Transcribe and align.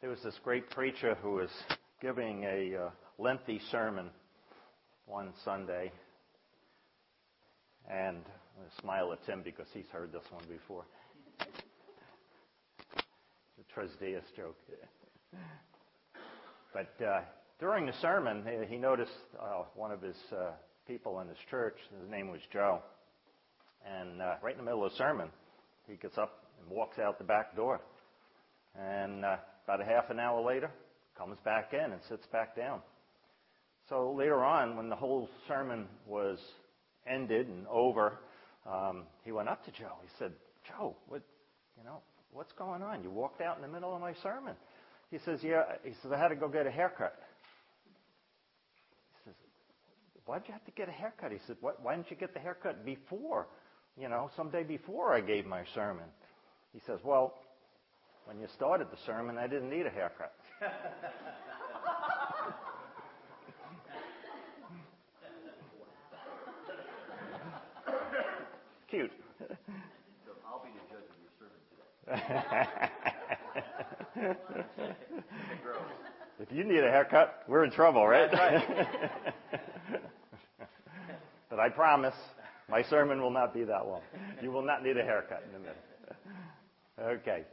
There 0.00 0.10
was 0.10 0.22
this 0.22 0.38
great 0.44 0.70
preacher 0.70 1.16
who 1.22 1.32
was 1.32 1.50
giving 2.00 2.44
a 2.44 2.76
uh, 2.76 2.90
lengthy 3.18 3.60
sermon 3.72 4.10
one 5.06 5.32
Sunday, 5.44 5.90
and 7.90 8.18
I 8.18 8.80
smile 8.80 9.12
at 9.12 9.26
Tim 9.26 9.42
because 9.42 9.66
he's 9.74 9.88
heard 9.92 10.12
this 10.12 10.22
one 10.30 10.44
before. 10.48 10.84
It's 11.40 11.50
a 13.58 13.74
Tresdeus 13.74 14.22
joke. 14.36 14.54
But 16.72 17.04
uh, 17.04 17.22
during 17.58 17.86
the 17.86 17.94
sermon, 18.00 18.44
he 18.70 18.76
noticed 18.76 19.10
uh, 19.36 19.64
one 19.74 19.90
of 19.90 20.00
his 20.00 20.16
uh, 20.30 20.52
people 20.86 21.18
in 21.22 21.28
his 21.28 21.38
church. 21.50 21.76
His 22.00 22.08
name 22.08 22.30
was 22.30 22.40
Joe. 22.52 22.82
And 23.84 24.22
uh, 24.22 24.34
right 24.44 24.52
in 24.52 24.58
the 24.58 24.64
middle 24.64 24.84
of 24.84 24.92
the 24.92 24.96
sermon, 24.96 25.28
he 25.88 25.96
gets 25.96 26.18
up 26.18 26.44
and 26.60 26.70
walks 26.70 27.00
out 27.00 27.18
the 27.18 27.24
back 27.24 27.56
door. 27.56 27.80
And 28.78 29.24
uh, 29.24 29.38
about 29.68 29.82
a 29.82 29.84
half 29.84 30.08
an 30.08 30.18
hour 30.18 30.40
later, 30.40 30.70
comes 31.18 31.36
back 31.44 31.74
in 31.74 31.92
and 31.92 32.00
sits 32.08 32.26
back 32.32 32.56
down. 32.56 32.80
So 33.90 34.14
later 34.16 34.42
on, 34.42 34.78
when 34.78 34.88
the 34.88 34.96
whole 34.96 35.28
sermon 35.46 35.86
was 36.06 36.38
ended 37.06 37.48
and 37.48 37.66
over, 37.66 38.18
um, 38.66 39.02
he 39.26 39.32
went 39.32 39.50
up 39.50 39.62
to 39.66 39.70
Joe. 39.72 39.92
He 40.02 40.08
said, 40.18 40.32
"Joe, 40.66 40.96
what, 41.08 41.20
you 41.76 41.84
know, 41.84 42.00
what's 42.32 42.52
going 42.52 42.82
on? 42.82 43.02
You 43.02 43.10
walked 43.10 43.42
out 43.42 43.56
in 43.56 43.62
the 43.62 43.68
middle 43.68 43.94
of 43.94 44.00
my 44.00 44.14
sermon." 44.22 44.56
He 45.10 45.18
says, 45.18 45.40
"Yeah." 45.42 45.64
He 45.84 45.92
says, 46.02 46.12
"I 46.12 46.18
had 46.18 46.28
to 46.28 46.36
go 46.36 46.48
get 46.48 46.66
a 46.66 46.70
haircut." 46.70 47.14
He 49.12 49.30
says, 49.30 49.34
"Why'd 50.24 50.44
you 50.46 50.54
have 50.54 50.64
to 50.64 50.70
get 50.70 50.88
a 50.88 50.92
haircut?" 50.92 51.30
He 51.30 51.40
said, 51.46 51.56
"Why 51.60 51.94
didn't 51.94 52.10
you 52.10 52.16
get 52.16 52.32
the 52.32 52.40
haircut 52.40 52.86
before? 52.86 53.48
You 53.98 54.08
know, 54.08 54.30
someday 54.34 54.64
before 54.64 55.12
I 55.12 55.20
gave 55.20 55.44
my 55.44 55.64
sermon." 55.74 56.06
He 56.72 56.80
says, 56.86 57.00
"Well, 57.04 57.34
when 58.28 58.38
you 58.38 58.46
started 58.54 58.88
the 58.90 58.98
sermon, 59.06 59.38
I 59.38 59.46
didn't 59.46 59.70
need 59.70 59.86
a 59.86 59.90
haircut." 59.90 60.34
Cute. 68.90 69.10
So 69.38 69.46
I'll 70.46 70.62
be 70.62 70.68
the 70.70 70.80
judge 70.90 71.04
of 71.08 71.16
your 71.20 71.32
sermon 71.38 71.60
today. 71.70 71.88
if 76.40 76.50
you 76.52 76.64
need 76.64 76.84
a 76.84 76.90
haircut, 76.90 77.44
we're 77.48 77.64
in 77.64 77.70
trouble, 77.70 78.06
right? 78.06 78.32
right. 78.32 78.88
but 81.50 81.60
I 81.60 81.68
promise, 81.68 82.14
my 82.68 82.82
sermon 82.82 83.20
will 83.22 83.30
not 83.30 83.52
be 83.52 83.64
that 83.64 83.86
long. 83.86 84.00
You 84.42 84.50
will 84.50 84.64
not 84.64 84.82
need 84.82 84.96
a 84.96 85.02
haircut 85.02 85.44
in 85.50 85.56
a 85.56 85.58
minute. 85.58 85.76
Okay. 87.20 87.44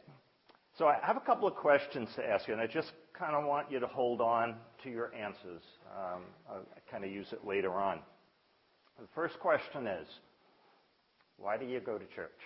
So 0.78 0.88
I 0.88 0.98
have 1.04 1.16
a 1.16 1.22
couple 1.22 1.48
of 1.48 1.56
questions 1.56 2.09
to 2.18 2.26
ask 2.28 2.50
you, 2.50 2.54
and 2.54 2.62
I 2.62 2.68
just 2.68 2.92
kind 3.18 3.34
of 3.34 3.45
want 3.45 3.72
you 3.72 3.80
to 3.80 3.88
hold 3.88 4.20
on 4.20 4.56
to 4.84 4.90
your 4.90 5.14
answers. 5.16 5.62
Um, 5.98 6.23
I'll 6.50 6.66
kind 6.92 7.06
of 7.06 7.12
use 7.12 7.31
it 7.31 7.48
later 7.48 7.73
on. 7.73 8.00
The 9.00 9.08
first 9.16 9.40
question 9.40 9.88
is, 9.88 10.08
why 11.38 11.56
do 11.56 11.66
you 11.66 11.80
go 11.80 11.98
to 11.98 12.06
church? 12.08 12.40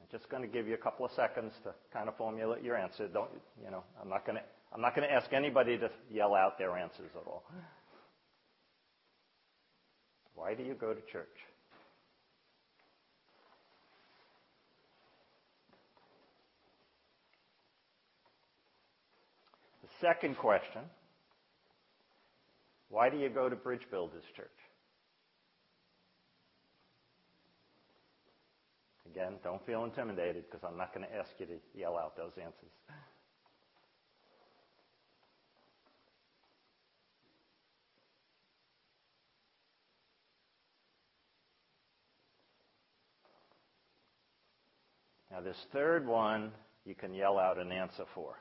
I'm 0.00 0.06
just 0.12 0.30
going 0.30 0.42
to 0.42 0.48
give 0.48 0.68
you 0.68 0.74
a 0.74 0.78
couple 0.78 1.04
of 1.04 1.10
seconds 1.12 1.52
to 1.64 1.74
kind 1.92 2.08
of 2.08 2.16
formulate 2.16 2.62
your 2.62 2.76
answer. 2.76 3.08
I'm 3.12 4.08
not 4.08 4.24
going 4.24 5.08
to 5.08 5.12
ask 5.12 5.32
anybody 5.32 5.78
to 5.78 5.90
yell 6.08 6.32
out 6.32 6.58
their 6.58 6.76
answers 6.76 7.10
at 7.20 7.26
all. 7.26 7.42
Why 10.36 10.54
do 10.54 10.62
you 10.62 10.74
go 10.74 10.94
to 10.94 11.00
church? 11.10 11.26
The 19.82 19.85
second 20.00 20.36
question, 20.36 20.82
why 22.88 23.10
do 23.10 23.18
you 23.18 23.28
go 23.28 23.48
to 23.48 23.56
Bridge 23.56 23.86
Builders 23.90 24.24
Church? 24.36 24.48
Again, 29.10 29.34
don't 29.42 29.64
feel 29.64 29.84
intimidated 29.84 30.44
because 30.50 30.66
I'm 30.68 30.76
not 30.76 30.94
going 30.94 31.06
to 31.06 31.14
ask 31.14 31.30
you 31.38 31.46
to 31.46 31.54
yell 31.74 31.96
out 31.96 32.16
those 32.16 32.32
answers. 32.36 32.70
Now, 45.30 45.40
this 45.42 45.56
third 45.72 46.06
one, 46.06 46.50
you 46.84 46.94
can 46.94 47.12
yell 47.12 47.38
out 47.38 47.58
an 47.58 47.70
answer 47.70 48.04
for. 48.14 48.36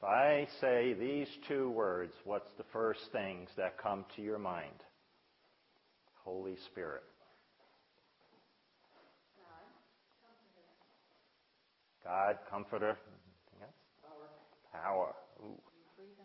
If 0.00 0.08
I 0.08 0.48
say 0.62 0.94
these 0.94 1.28
two 1.46 1.68
words, 1.68 2.14
what's 2.24 2.50
the 2.56 2.64
first 2.72 3.00
things 3.12 3.50
that 3.58 3.76
come 3.76 4.06
to 4.16 4.22
your 4.22 4.38
mind? 4.38 4.82
Holy 6.24 6.56
Spirit. 6.72 7.02
God, 12.02 12.38
comforter. 12.50 12.96
Power. 14.72 14.82
Power. 14.82 15.14
Ooh. 15.42 15.60
Freedom. 15.98 16.24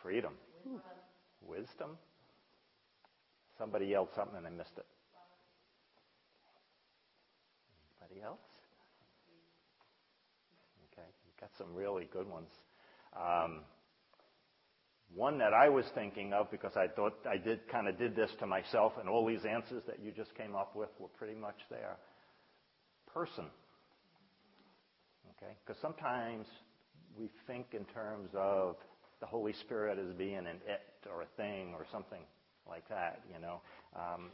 Freedom. 0.00 0.32
Wisdom. 0.64 0.80
Wisdom. 1.48 1.98
Somebody 3.58 3.86
yelled 3.86 4.10
something 4.14 4.36
and 4.36 4.46
I 4.46 4.50
missed 4.50 4.78
it. 4.78 4.86
Anybody 8.00 8.24
else? 8.24 8.38
Okay, 10.92 11.08
you've 11.26 11.40
got 11.40 11.50
some 11.58 11.74
really 11.74 12.08
good 12.12 12.28
ones. 12.28 12.50
Um, 13.16 13.60
one 15.14 15.38
that 15.38 15.54
I 15.54 15.68
was 15.68 15.84
thinking 15.94 16.32
of 16.32 16.50
because 16.50 16.72
I 16.76 16.88
thought 16.88 17.14
I 17.28 17.36
did 17.36 17.68
kind 17.68 17.88
of 17.88 17.96
did 17.98 18.16
this 18.16 18.30
to 18.40 18.46
myself, 18.46 18.94
and 18.98 19.08
all 19.08 19.26
these 19.26 19.44
answers 19.44 19.82
that 19.86 20.00
you 20.02 20.10
just 20.10 20.34
came 20.34 20.56
up 20.56 20.74
with 20.74 20.88
were 20.98 21.08
pretty 21.08 21.38
much 21.38 21.58
there. 21.70 21.96
Person. 23.12 23.44
Okay? 25.36 25.52
Because 25.64 25.80
sometimes 25.80 26.46
we 27.16 27.30
think 27.46 27.66
in 27.72 27.84
terms 27.86 28.30
of 28.34 28.76
the 29.20 29.26
Holy 29.26 29.52
Spirit 29.52 29.98
as 29.98 30.12
being 30.16 30.38
an 30.38 30.46
it 30.46 31.08
or 31.08 31.22
a 31.22 31.26
thing 31.36 31.74
or 31.74 31.86
something 31.92 32.22
like 32.68 32.88
that, 32.88 33.20
you 33.32 33.40
know. 33.40 33.60
Um, 33.94 34.30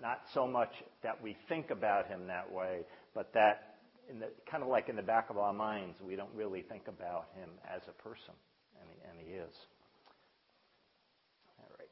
not 0.00 0.22
so 0.34 0.46
much 0.46 0.72
that 1.02 1.22
we 1.22 1.36
think 1.48 1.70
about 1.70 2.08
him 2.08 2.26
that 2.26 2.50
way, 2.52 2.80
but 3.14 3.32
that 3.34 3.75
in 4.10 4.20
the, 4.20 4.28
kind 4.50 4.62
of 4.62 4.68
like 4.68 4.88
in 4.88 4.96
the 4.96 5.02
back 5.02 5.30
of 5.30 5.38
our 5.38 5.52
minds, 5.52 5.98
we 6.00 6.16
don't 6.16 6.34
really 6.34 6.62
think 6.62 6.88
about 6.88 7.26
him 7.34 7.50
as 7.68 7.82
a 7.88 8.02
person, 8.02 8.34
and 8.80 8.88
he, 8.90 8.96
and 9.08 9.28
he 9.28 9.34
is. 9.34 9.54
All 11.58 11.68
right. 11.78 11.88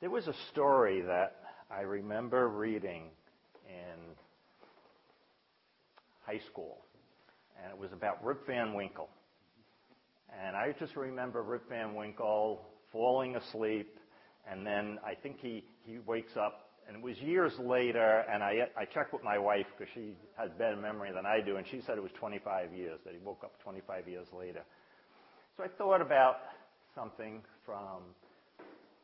There 0.00 0.10
was 0.10 0.26
a 0.26 0.34
story 0.52 1.00
that 1.02 1.36
I 1.70 1.80
remember 1.80 2.48
reading 2.48 3.04
in 3.66 4.14
high 6.26 6.40
school, 6.50 6.78
and 7.62 7.72
it 7.72 7.78
was 7.78 7.92
about 7.92 8.24
Rip 8.24 8.46
Van 8.46 8.74
Winkle. 8.74 9.08
And 10.44 10.56
I 10.56 10.74
just 10.78 10.96
remember 10.96 11.42
Rip 11.42 11.68
Van 11.68 11.94
Winkle 11.94 12.66
falling 12.92 13.36
asleep, 13.36 13.98
and 14.50 14.66
then 14.66 14.98
I 15.06 15.14
think 15.14 15.38
he, 15.40 15.64
he 15.84 15.98
wakes 16.06 16.36
up, 16.36 16.63
it 16.90 17.02
was 17.02 17.16
years 17.18 17.52
later, 17.58 18.24
and 18.30 18.42
I, 18.42 18.68
checked 18.92 19.12
with 19.12 19.22
my 19.24 19.38
wife 19.38 19.66
because 19.76 19.92
she 19.94 20.16
has 20.36 20.50
better 20.58 20.76
memory 20.76 21.10
than 21.12 21.26
I 21.26 21.40
do, 21.40 21.56
and 21.56 21.66
she 21.70 21.80
said 21.86 21.96
it 21.96 22.02
was 22.02 22.12
25 22.18 22.72
years, 22.72 22.98
that 23.04 23.14
he 23.14 23.20
woke 23.24 23.42
up 23.44 23.60
25 23.62 24.08
years 24.08 24.26
later. 24.36 24.62
So 25.56 25.64
I 25.64 25.68
thought 25.68 26.00
about 26.00 26.38
something 26.94 27.42
from 27.64 28.02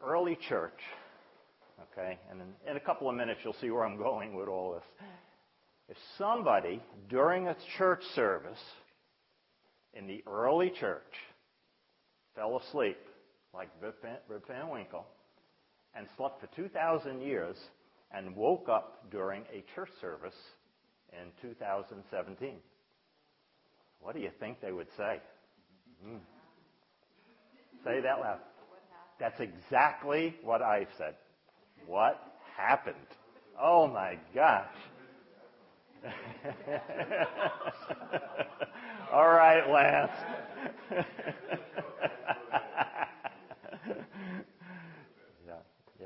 early 0.02 0.36
church 0.48 0.80
Okay? 1.92 2.18
And 2.30 2.40
in, 2.68 2.76
a 2.76 2.80
couple 2.80 3.08
of 3.08 3.16
minutes, 3.16 3.40
you'll 3.44 3.56
see 3.60 3.70
where 3.70 3.84
I'm 3.84 3.96
going 3.96 4.34
with 4.34 4.48
all 4.48 4.74
this. 4.74 4.84
If 5.88 5.96
somebody, 6.18 6.80
during 7.08 7.48
a 7.48 7.56
church 7.78 8.02
service 8.14 8.58
in 9.94 10.06
the 10.06 10.22
early 10.26 10.70
church, 10.78 11.02
fell 12.36 12.60
asleep, 12.68 12.98
like 13.52 13.68
Rip 13.80 14.02
Van 14.46 14.68
Winkle, 14.68 15.04
and 15.94 16.06
slept 16.16 16.40
for 16.40 16.46
2,000 16.54 17.20
years 17.20 17.56
and 18.12 18.34
woke 18.34 18.68
up 18.68 19.10
during 19.10 19.42
a 19.52 19.64
church 19.74 19.90
service 20.00 20.34
in 21.12 21.30
2017, 21.42 22.56
what 24.00 24.14
do 24.14 24.20
you 24.20 24.30
think 24.38 24.60
they 24.60 24.72
would 24.72 24.88
say? 24.96 25.20
Mm. 26.06 26.20
Say 27.84 28.00
that 28.00 28.20
loud. 28.20 28.38
That's 29.18 29.40
exactly 29.40 30.36
what 30.42 30.62
I've 30.62 30.88
said. 30.96 31.14
What 31.86 32.20
happened? 32.56 32.96
Oh 33.60 33.86
my 33.86 34.18
gosh. 34.34 34.66
All 39.12 39.28
right, 39.28 39.68
Lance. 39.68 40.12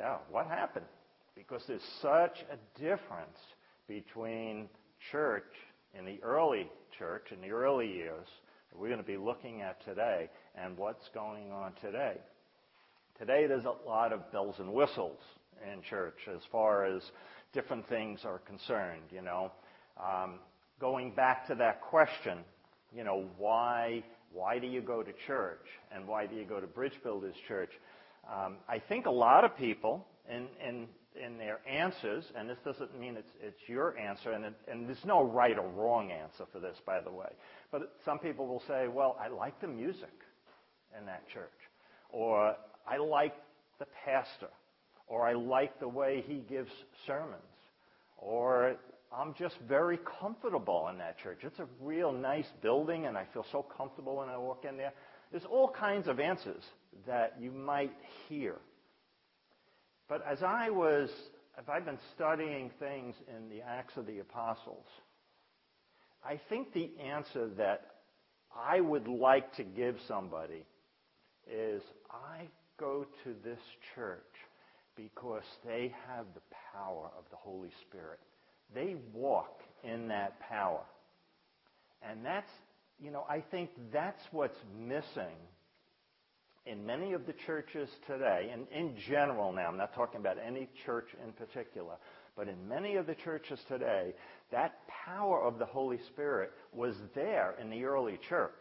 yeah, 0.05 0.17
what 0.31 0.47
happened? 0.47 0.87
because 1.35 1.63
there's 1.67 1.83
such 2.01 2.45
a 2.51 2.81
difference 2.81 3.39
between 3.89 4.69
church 5.11 5.53
in 5.99 6.05
the 6.05 6.19
early 6.23 6.69
church, 6.99 7.27
in 7.33 7.41
the 7.41 7.51
early 7.51 7.93
years, 7.93 8.27
that 8.71 8.79
we're 8.79 8.89
going 8.89 9.01
to 9.01 9.07
be 9.07 9.17
looking 9.17 9.61
at 9.61 9.85
today, 9.85 10.29
and 10.55 10.77
what's 10.77 11.09
going 11.13 11.51
on 11.51 11.73
today. 11.81 12.17
Today, 13.19 13.47
there's 13.47 13.65
a 13.65 13.89
lot 13.89 14.13
of 14.13 14.31
bells 14.33 14.57
and 14.59 14.73
whistles 14.73 15.19
in 15.73 15.83
church 15.83 16.19
as 16.33 16.41
far 16.51 16.85
as 16.85 17.03
different 17.53 17.89
things 17.89 18.21
are 18.25 18.39
concerned, 18.41 19.03
you 19.11 19.23
know. 19.23 19.53
Um, 19.99 20.39
going 20.81 21.13
back 21.13 21.47
to 21.49 21.55
that 21.57 21.81
question, 21.81 22.39
you 22.97 23.05
know, 23.05 23.27
why, 23.39 24.03
why 24.33 24.59
do 24.59 24.67
you 24.67 24.81
go 24.81 25.03
to 25.03 25.13
church 25.27 25.67
and 25.95 26.07
why 26.07 26.27
do 26.27 26.35
you 26.35 26.45
go 26.45 26.61
to 26.61 26.67
Bridge 26.67 26.99
Builders 27.03 27.35
Church? 27.47 27.71
Um, 28.33 28.57
I 28.69 28.79
think 28.79 29.07
a 29.07 29.11
lot 29.11 29.45
of 29.45 29.57
people, 29.57 30.07
in, 30.31 30.49
their 31.39 31.61
answers, 31.69 32.25
and 32.37 32.49
this 32.49 32.59
doesn't 32.65 32.99
mean 32.99 33.17
it's, 33.17 33.69
your 33.69 33.97
answer, 33.99 34.33
and 34.33 34.89
there's 34.89 35.05
no 35.05 35.23
right 35.23 35.59
or 35.59 35.69
wrong 35.69 36.11
answer 36.11 36.45
for 36.53 36.59
this, 36.59 36.77
by 36.87 37.01
the 37.01 37.11
way. 37.11 37.31
But 37.71 37.93
some 38.05 38.19
people 38.19 38.47
will 38.47 38.63
say, 38.67 38.89
well, 38.89 39.17
I 39.21 39.29
like 39.29 39.61
the 39.61 39.69
music 39.69 40.13
in 40.99 41.07
that 41.07 41.29
church, 41.29 41.51
or 42.11 42.57
I 42.87 42.97
like 42.97 43.35
the 43.79 43.87
pastor, 44.05 44.51
or 45.07 45.27
I 45.27 45.35
like 45.35 45.79
the 45.81 45.89
way 45.89 46.25
he 46.27 46.37
gives 46.49 46.71
sermons, 47.07 47.43
or 48.17 48.77
I'm 49.17 49.35
just 49.35 49.57
very 49.69 49.99
comfortable 50.21 50.89
in 50.89 50.99
that 50.99 51.19
church. 51.19 51.41
It's 51.43 51.59
a 51.61 51.67
real 51.81 52.13
nice 52.13 52.49
building, 52.63 53.07
and 53.07 53.17
I 53.17 53.27
feel 53.33 53.47
so 53.53 53.63
comfortable 53.63 54.17
when 54.17 54.29
I 54.29 54.39
walk 54.39 54.65
in 54.69 54.77
there. 54.77 54.93
There's 55.31 55.45
all 55.45 55.69
kinds 55.69 56.09
of 56.09 56.21
answers 56.21 56.63
that 57.07 57.37
you 57.41 57.51
might 57.51 57.93
hear. 58.29 58.57
But 60.09 60.25
as 60.31 60.43
I 60.43 60.71
was, 60.71 61.11
if 61.59 61.69
I've 61.69 61.85
been 61.85 61.99
studying 62.15 62.71
things 62.79 63.15
in 63.29 63.49
the 63.49 63.63
Acts 63.63 63.97
of 63.97 64.07
the 64.07 64.19
Apostles, 64.21 64.87
I 66.25 66.41
think 66.49 66.73
the 66.73 66.91
answer 67.03 67.49
that 67.59 67.87
I 68.55 68.81
would 68.81 69.09
like 69.09 69.55
to 69.57 69.65
give 69.65 69.97
somebody 70.07 70.65
is 71.51 71.83
I 72.11 72.49
go 72.79 73.07
to 73.25 73.35
this 73.45 73.59
church 73.95 74.19
because 74.97 75.43
they 75.67 75.93
have 76.09 76.27
the 76.35 76.41
power 76.73 77.11
of 77.19 77.25
the 77.31 77.37
Holy 77.37 77.71
Spirit. 77.89 78.21
They 78.75 78.97
walk 79.13 79.61
in 79.83 80.09
that 80.09 80.41
power. 80.41 80.83
And 82.09 82.25
that's, 82.25 82.51
you 83.03 83.11
know, 83.11 83.25
I 83.29 83.41
think 83.41 83.71
that's 83.93 84.23
what's 84.31 84.59
missing 84.79 85.37
in 86.67 86.87
many 86.87 87.13
of 87.13 87.27
the 87.27 87.35
churches 87.47 87.89
today, 88.07 88.51
and 88.53 88.67
in 88.69 88.97
general 89.09 89.53
now, 89.53 89.67
I'm 89.67 89.77
not 89.77 89.95
talking 89.95 90.21
about 90.21 90.37
any 90.45 90.69
church 90.87 91.09
in 91.25 91.33
particular, 91.33 91.95
but 92.37 92.49
in 92.49 92.69
many 92.69 92.97
of 92.97 93.07
the 93.07 93.15
churches 93.15 93.59
today, 93.69 94.15
that 94.51 94.79
power 95.07 95.43
of 95.43 95.59
the 95.59 95.67
Holy 95.67 95.99
Spirit 96.13 96.53
was 96.73 96.95
there 97.15 97.55
in 97.61 97.71
the 97.71 97.85
early 97.85 98.19
church. 98.29 98.61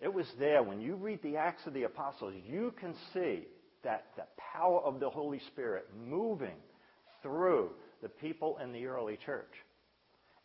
It 0.00 0.12
was 0.12 0.26
there. 0.38 0.62
When 0.62 0.80
you 0.80 0.94
read 0.94 1.20
the 1.22 1.36
Acts 1.36 1.66
of 1.66 1.74
the 1.74 1.82
Apostles, 1.82 2.34
you 2.46 2.72
can 2.80 2.94
see 3.12 3.46
that 3.82 4.06
the 4.16 4.24
power 4.52 4.80
of 4.80 5.00
the 5.00 5.10
Holy 5.10 5.40
Spirit 5.48 5.88
moving 6.06 6.56
through 7.22 7.70
the 8.02 8.08
people 8.08 8.58
in 8.62 8.72
the 8.72 8.86
early 8.86 9.18
church. 9.26 9.52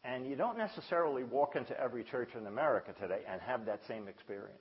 And 0.03 0.27
you 0.27 0.35
don't 0.35 0.57
necessarily 0.57 1.23
walk 1.23 1.55
into 1.55 1.79
every 1.79 2.03
church 2.03 2.29
in 2.37 2.47
America 2.47 2.93
today 2.99 3.21
and 3.29 3.39
have 3.41 3.65
that 3.65 3.81
same 3.87 4.07
experience. 4.07 4.59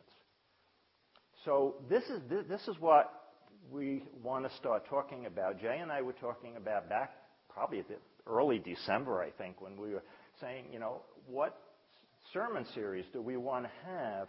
So 1.44 1.76
this 1.91 2.05
is, 2.05 2.20
this 2.49 2.62
is 2.69 2.76
what 2.81 3.12
we 3.70 4.05
want 4.23 4.49
to 4.49 4.56
start 4.56 4.88
talking 4.88 5.26
about. 5.26 5.61
Jay 5.61 5.79
and 5.81 5.93
I 5.93 6.00
were 6.00 6.14
talking 6.14 6.56
about 6.56 6.88
back 6.88 7.12
probably 7.52 7.81
at 7.81 7.88
the 7.88 7.96
early 8.26 8.58
December, 8.58 9.23
I 9.23 9.31
think, 9.31 9.61
when 9.61 9.76
we 9.76 9.91
were 9.91 10.02
saying, 10.41 10.67
you 10.73 10.79
know, 10.79 11.02
what 11.26 11.56
sermon 12.32 12.64
series 12.75 13.05
do 13.12 13.20
we 13.20 13.37
want 13.37 13.64
to 13.64 13.70
have 13.87 14.29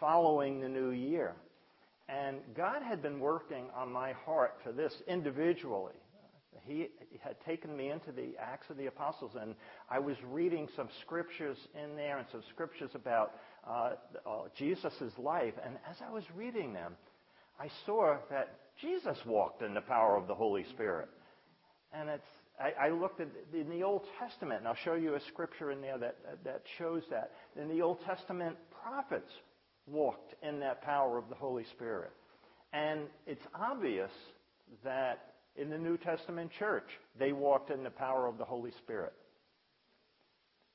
following 0.00 0.60
the 0.60 0.68
new 0.68 0.90
year? 0.90 1.34
And 2.08 2.38
God 2.56 2.82
had 2.82 3.02
been 3.02 3.20
working 3.20 3.66
on 3.74 3.92
my 3.92 4.12
heart 4.12 4.58
for 4.64 4.72
this 4.72 4.92
individually. 5.06 5.94
He 6.64 6.88
had 7.22 7.36
taken 7.44 7.76
me 7.76 7.90
into 7.90 8.12
the 8.12 8.34
Acts 8.40 8.68
of 8.70 8.76
the 8.76 8.86
Apostles, 8.86 9.32
and 9.40 9.54
I 9.90 9.98
was 9.98 10.16
reading 10.30 10.68
some 10.76 10.88
scriptures 11.02 11.56
in 11.74 11.96
there 11.96 12.18
and 12.18 12.26
some 12.32 12.42
scriptures 12.52 12.90
about 12.94 13.32
uh, 13.66 13.92
uh, 14.26 14.30
Jesus' 14.56 14.92
life. 15.18 15.54
And 15.64 15.76
as 15.90 15.96
I 16.06 16.12
was 16.12 16.24
reading 16.34 16.72
them, 16.72 16.96
I 17.58 17.68
saw 17.84 18.16
that 18.30 18.54
Jesus 18.80 19.16
walked 19.26 19.62
in 19.62 19.74
the 19.74 19.80
power 19.80 20.16
of 20.16 20.26
the 20.26 20.34
Holy 20.34 20.64
Spirit. 20.74 21.08
And 21.92 22.08
it's, 22.08 22.26
I, 22.60 22.86
I 22.86 22.90
looked 22.90 23.20
at 23.20 23.28
in 23.54 23.70
the 23.70 23.82
Old 23.82 24.02
Testament, 24.18 24.60
and 24.60 24.68
I'll 24.68 24.74
show 24.84 24.94
you 24.94 25.14
a 25.14 25.20
scripture 25.28 25.70
in 25.70 25.80
there 25.80 25.98
that, 25.98 26.16
that 26.44 26.62
shows 26.78 27.02
that. 27.10 27.32
In 27.60 27.68
the 27.68 27.82
Old 27.82 27.98
Testament, 28.04 28.56
prophets 28.82 29.30
walked 29.86 30.34
in 30.42 30.60
that 30.60 30.82
power 30.82 31.16
of 31.16 31.28
the 31.28 31.34
Holy 31.34 31.64
Spirit. 31.74 32.10
And 32.72 33.02
it's 33.26 33.46
obvious 33.54 34.10
that 34.84 35.35
in 35.58 35.70
the 35.70 35.78
New 35.78 35.96
Testament 35.96 36.50
church, 36.58 36.88
they 37.18 37.32
walked 37.32 37.70
in 37.70 37.82
the 37.82 37.90
power 37.90 38.26
of 38.26 38.38
the 38.38 38.44
Holy 38.44 38.72
Spirit. 38.82 39.12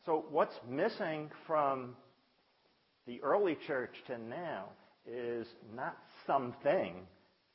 So 0.06 0.26
what's 0.32 0.56
missing 0.68 1.30
from 1.46 1.96
the 3.06 3.22
early 3.22 3.58
church 3.68 3.94
to 4.08 4.18
now 4.18 4.66
is 5.06 5.48
not 5.76 5.98
something, 6.26 6.96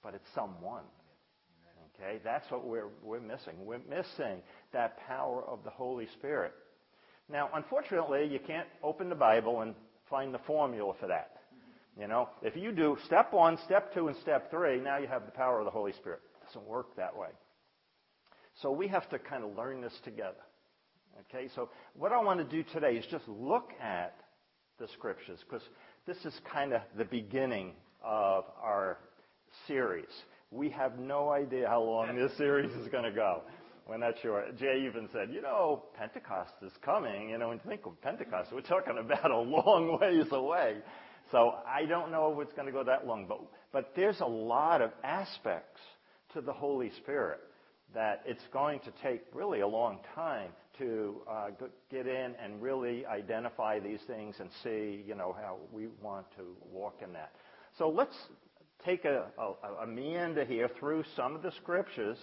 but 0.02 0.14
it's 0.14 0.28
someone. 0.34 0.84
Okay, 1.98 2.20
that's 2.22 2.48
what 2.50 2.66
we're, 2.66 2.88
we're 3.02 3.20
missing. 3.20 3.54
We're 3.64 3.80
missing 3.88 4.42
that 4.72 4.98
power 5.06 5.42
of 5.48 5.64
the 5.64 5.70
Holy 5.70 6.06
Spirit. 6.18 6.52
Now, 7.30 7.48
unfortunately, 7.54 8.28
you 8.30 8.38
can't 8.38 8.68
open 8.82 9.08
the 9.08 9.14
Bible 9.14 9.62
and 9.62 9.74
find 10.10 10.32
the 10.32 10.38
formula 10.46 10.92
for 11.00 11.06
that. 11.08 11.30
You 11.98 12.06
know, 12.06 12.28
if 12.42 12.54
you 12.54 12.72
do 12.72 12.98
step 13.06 13.32
one, 13.32 13.58
step 13.64 13.94
two, 13.94 14.08
and 14.08 14.16
step 14.18 14.50
three, 14.50 14.78
now 14.78 14.98
you 14.98 15.06
have 15.06 15.24
the 15.24 15.32
power 15.32 15.58
of 15.58 15.64
the 15.64 15.70
Holy 15.70 15.92
Spirit. 15.92 16.20
Doesn't 16.46 16.68
work 16.68 16.96
that 16.96 17.16
way. 17.16 17.28
So 18.62 18.70
we 18.70 18.88
have 18.88 19.08
to 19.10 19.18
kind 19.18 19.44
of 19.44 19.56
learn 19.56 19.80
this 19.80 19.92
together. 20.04 20.34
Okay, 21.28 21.48
so 21.54 21.70
what 21.94 22.12
I 22.12 22.22
want 22.22 22.38
to 22.38 22.44
do 22.44 22.62
today 22.72 22.96
is 22.96 23.04
just 23.10 23.26
look 23.26 23.70
at 23.80 24.14
the 24.78 24.86
scriptures 24.88 25.38
because 25.48 25.66
this 26.06 26.18
is 26.24 26.38
kind 26.52 26.72
of 26.72 26.82
the 26.96 27.04
beginning 27.04 27.72
of 28.04 28.44
our 28.62 28.98
series. 29.66 30.08
We 30.50 30.70
have 30.70 30.98
no 30.98 31.30
idea 31.30 31.68
how 31.68 31.82
long 31.82 32.16
this 32.16 32.32
series 32.38 32.72
is 32.72 32.88
going 32.88 33.04
to 33.04 33.10
go. 33.10 33.42
We're 33.88 33.98
not 33.98 34.14
sure. 34.20 34.44
Jay 34.58 34.84
even 34.86 35.08
said, 35.12 35.30
you 35.32 35.42
know, 35.42 35.84
Pentecost 35.96 36.52
is 36.62 36.72
coming. 36.82 37.30
You 37.30 37.38
know, 37.38 37.48
when 37.48 37.60
you 37.62 37.70
think 37.70 37.86
of 37.86 38.00
Pentecost, 38.02 38.50
we're 38.52 38.60
talking 38.60 38.98
about 38.98 39.30
a 39.30 39.38
long 39.38 39.98
ways 40.00 40.26
away. 40.32 40.76
So 41.30 41.54
I 41.66 41.86
don't 41.86 42.10
know 42.10 42.32
if 42.32 42.46
it's 42.46 42.54
going 42.54 42.66
to 42.66 42.72
go 42.72 42.84
that 42.84 43.06
long, 43.06 43.26
but, 43.28 43.40
but 43.72 43.92
there's 43.96 44.20
a 44.20 44.26
lot 44.26 44.80
of 44.80 44.90
aspects 45.02 45.80
to 46.36 46.42
the 46.42 46.52
Holy 46.52 46.90
Spirit 46.98 47.40
that 47.94 48.20
it's 48.26 48.42
going 48.52 48.78
to 48.80 48.92
take 49.02 49.22
really 49.32 49.60
a 49.60 49.66
long 49.66 50.00
time 50.14 50.50
to 50.78 51.22
uh, 51.30 51.46
get 51.90 52.06
in 52.06 52.34
and 52.42 52.60
really 52.60 53.06
identify 53.06 53.80
these 53.80 54.00
things 54.06 54.34
and 54.38 54.50
see, 54.62 55.02
you 55.06 55.14
know, 55.14 55.34
how 55.40 55.56
we 55.72 55.86
want 56.02 56.26
to 56.36 56.42
walk 56.70 56.98
in 57.02 57.10
that. 57.14 57.32
So 57.78 57.88
let's 57.88 58.14
take 58.84 59.06
a, 59.06 59.24
a, 59.38 59.84
a 59.84 59.86
meander 59.86 60.44
here 60.44 60.68
through 60.78 61.04
some 61.16 61.34
of 61.34 61.40
the 61.40 61.52
scriptures, 61.52 62.18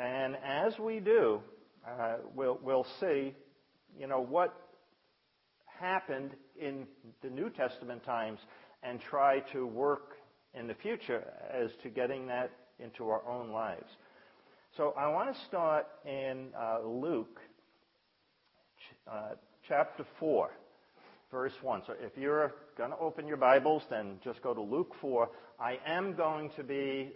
and 0.00 0.36
as 0.44 0.78
we 0.78 1.00
do, 1.00 1.40
uh, 1.84 2.18
we'll, 2.36 2.60
we'll 2.62 2.86
see, 3.00 3.34
you 3.98 4.06
know, 4.06 4.20
what 4.20 4.54
happened 5.66 6.30
in 6.56 6.86
the 7.20 7.30
New 7.30 7.50
Testament 7.50 8.04
times 8.04 8.38
and 8.84 9.00
try 9.00 9.40
to 9.52 9.66
work 9.66 10.12
in 10.54 10.68
the 10.68 10.74
future 10.74 11.24
as 11.52 11.70
to 11.82 11.88
getting 11.88 12.28
that 12.28 12.52
into 12.82 13.08
our 13.08 13.26
own 13.28 13.50
lives. 13.50 13.88
So 14.76 14.94
I 14.96 15.08
want 15.08 15.34
to 15.34 15.40
start 15.46 15.86
in 16.04 16.48
uh, 16.58 16.86
Luke 16.86 17.40
uh, 19.10 19.30
chapter 19.66 20.04
4, 20.18 20.50
verse 21.30 21.52
1. 21.62 21.82
So 21.86 21.94
if 22.00 22.16
you're 22.16 22.52
going 22.78 22.90
to 22.90 22.98
open 22.98 23.26
your 23.26 23.36
Bibles, 23.36 23.82
then 23.90 24.18
just 24.22 24.42
go 24.42 24.54
to 24.54 24.62
Luke 24.62 24.94
4. 25.00 25.28
I 25.58 25.78
am 25.86 26.14
going 26.14 26.50
to 26.56 26.62
be 26.62 27.12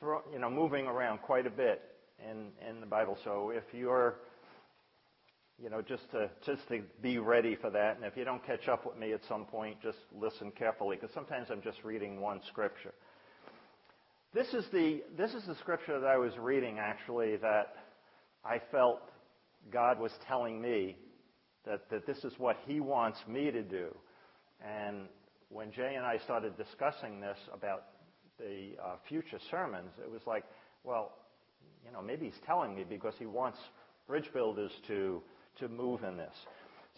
throw, 0.00 0.20
you 0.32 0.38
know, 0.38 0.50
moving 0.50 0.86
around 0.86 1.18
quite 1.18 1.46
a 1.46 1.50
bit 1.50 1.82
in, 2.28 2.48
in 2.68 2.80
the 2.80 2.86
Bible. 2.86 3.16
So 3.24 3.50
if 3.50 3.64
you're 3.72 4.16
you 5.62 5.70
know, 5.70 5.80
just 5.80 6.10
to 6.10 6.28
just 6.44 6.68
to 6.68 6.82
be 7.02 7.18
ready 7.18 7.56
for 7.56 7.70
that. 7.70 7.96
And 7.96 8.04
if 8.04 8.16
you 8.16 8.24
don't 8.24 8.44
catch 8.44 8.68
up 8.68 8.84
with 8.84 8.98
me 8.98 9.12
at 9.12 9.20
some 9.26 9.46
point, 9.46 9.80
just 9.82 9.98
listen 10.14 10.50
carefully, 10.50 10.96
because 10.96 11.14
sometimes 11.14 11.48
I'm 11.50 11.62
just 11.62 11.78
reading 11.82 12.20
one 12.20 12.40
scripture. 12.48 12.92
This 14.36 14.52
is 14.52 14.66
the 14.70 15.02
this 15.16 15.32
is 15.32 15.46
the 15.46 15.54
scripture 15.54 15.98
that 15.98 16.06
I 16.06 16.18
was 16.18 16.36
reading 16.38 16.76
actually 16.78 17.36
that 17.38 17.74
I 18.44 18.60
felt 18.70 19.00
God 19.72 19.98
was 19.98 20.10
telling 20.28 20.60
me 20.60 20.98
that, 21.64 21.88
that 21.90 22.06
this 22.06 22.18
is 22.18 22.34
what 22.36 22.58
He 22.66 22.78
wants 22.78 23.18
me 23.26 23.50
to 23.50 23.62
do. 23.62 23.96
And 24.60 25.06
when 25.48 25.72
Jay 25.72 25.94
and 25.96 26.04
I 26.04 26.18
started 26.18 26.54
discussing 26.58 27.18
this 27.18 27.38
about 27.50 27.84
the 28.38 28.72
uh, 28.78 28.96
future 29.08 29.38
sermons, 29.50 29.88
it 30.04 30.10
was 30.10 30.20
like, 30.26 30.44
well, 30.84 31.12
you 31.82 31.90
know, 31.90 32.02
maybe 32.02 32.26
he's 32.26 32.40
telling 32.44 32.74
me 32.74 32.84
because 32.86 33.14
he 33.18 33.24
wants 33.24 33.56
bridge 34.06 34.30
builders 34.34 34.70
to, 34.86 35.22
to 35.60 35.68
move 35.68 36.04
in 36.04 36.18
this. 36.18 36.34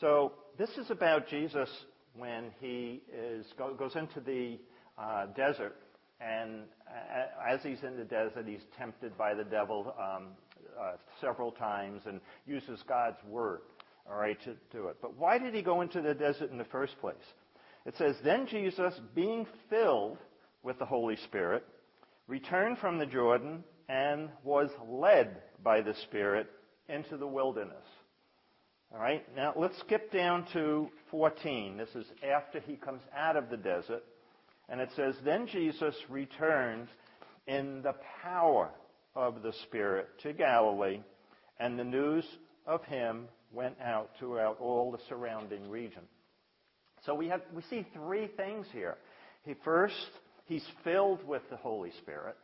So 0.01 0.33
this 0.59 0.71
is 0.71 0.91
about 0.91 1.29
Jesus 1.29 1.69
when 2.17 2.51
he 2.59 3.01
is, 3.17 3.47
goes 3.57 3.95
into 3.95 4.19
the 4.19 4.59
uh, 5.01 5.27
desert, 5.37 5.77
and 6.21 6.63
as 7.47 7.63
he's 7.63 7.83
in 7.83 7.97
the 7.97 8.05
desert, 8.05 8.47
he's 8.47 8.65
tempted 8.77 9.17
by 9.17 9.35
the 9.35 9.45
devil 9.45 9.95
um, 9.99 10.29
uh, 10.81 10.93
several 11.21 11.53
times 11.53 12.03
and 12.07 12.21
uses 12.47 12.83
God's 12.89 13.23
word, 13.29 13.61
all 14.09 14.19
right, 14.19 14.41
to 14.43 14.55
do 14.73 14.89
it. 14.89 14.97
But 15.01 15.17
why 15.17 15.39
did 15.39 15.55
he 15.55 15.63
go 15.63 15.81
into 15.81 16.01
the 16.01 16.15
desert 16.15 16.51
in 16.51 16.59
the 16.59 16.65
first 16.65 16.99
place? 17.01 17.17
It 17.87 17.95
says, 17.97 18.17
Then 18.25 18.47
Jesus, 18.47 18.95
being 19.15 19.47
filled 19.71 20.19
with 20.63 20.79
the 20.79 20.85
Holy 20.85 21.17
Spirit, 21.25 21.65
returned 22.27 22.79
from 22.79 22.99
the 22.99 23.07
Jordan 23.07 23.63
and 23.89 24.29
was 24.45 24.71
led 24.87 25.43
by 25.63 25.81
the 25.81 25.95
Spirit 26.05 26.49
into 26.89 27.17
the 27.17 27.27
wilderness. 27.27 27.87
All 28.93 29.01
right, 29.01 29.25
now 29.37 29.53
let's 29.55 29.79
skip 29.81 30.11
down 30.13 30.47
to 30.55 30.89
14. 31.11 31.77
This 31.77 31.89
is 31.95 32.07
after 32.23 32.61
he 32.61 32.77
comes 32.77 33.03
out 33.17 33.37
of 33.37 33.51
the 33.51 33.57
desert. 33.57 34.03
And 34.69 34.81
it 34.81 34.91
says, 34.97 35.15
Then 35.25 35.47
Jesus 35.47 35.95
returned 36.09 36.89
in 37.47 37.83
the 37.83 37.95
power 38.23 38.71
of 39.15 39.43
the 39.43 39.53
Spirit 39.65 40.09
to 40.23 40.33
Galilee, 40.33 41.01
and 41.59 41.79
the 41.79 41.85
news 41.85 42.25
of 42.67 42.85
him 42.85 43.29
went 43.53 43.77
out 43.83 44.11
throughout 44.19 44.59
all 44.61 44.93
the 44.93 45.03
surrounding 45.09 45.71
region. 45.71 46.03
So 47.07 47.15
we, 47.15 47.29
have, 47.29 47.41
we 47.55 47.63
see 47.71 47.87
three 47.95 48.29
things 48.37 48.67
here. 48.73 48.97
He, 49.45 49.55
first, 49.65 49.95
he's 50.45 50.65
filled 50.85 51.27
with 51.27 51.43
the 51.51 51.57
Holy 51.57 51.93
Spirit. 52.03 52.37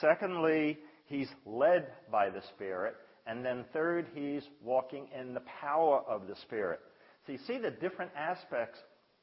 Secondly, 0.00 0.78
he's 1.06 1.28
led 1.44 1.88
by 2.10 2.30
the 2.30 2.42
Spirit. 2.54 2.94
And 3.26 3.44
then 3.44 3.64
third, 3.72 4.06
he's 4.14 4.42
walking 4.62 5.08
in 5.18 5.34
the 5.34 5.42
power 5.60 6.02
of 6.08 6.26
the 6.26 6.36
Spirit. 6.36 6.80
So 7.26 7.32
you 7.32 7.38
see 7.46 7.58
the 7.58 7.70
different 7.70 8.12
aspects 8.16 8.78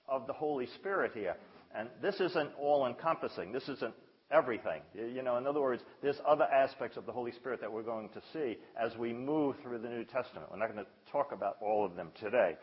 of 0.07 0.27
the 0.27 0.33
Holy 0.33 0.67
Spirit 0.75 1.11
here. 1.13 1.35
And 1.75 1.89
this 2.01 2.19
isn't 2.19 2.51
all 2.59 2.87
encompassing. 2.87 3.51
This 3.51 3.67
isn't 3.69 3.93
everything. 4.31 4.81
You 4.93 5.21
know, 5.21 5.37
in 5.37 5.47
other 5.47 5.61
words, 5.61 5.81
there's 6.01 6.19
other 6.27 6.45
aspects 6.45 6.97
of 6.97 7.05
the 7.05 7.11
Holy 7.11 7.31
Spirit 7.31 7.61
that 7.61 7.71
we're 7.71 7.83
going 7.83 8.09
to 8.09 8.21
see 8.33 8.57
as 8.79 8.95
we 8.97 9.13
move 9.13 9.55
through 9.61 9.79
the 9.79 9.89
New 9.89 10.03
Testament. 10.03 10.47
We're 10.51 10.57
not 10.57 10.73
going 10.73 10.83
to 10.83 11.11
talk 11.11 11.31
about 11.31 11.57
all 11.61 11.85
of 11.85 11.95
them 11.95 12.09
today. 12.19 12.55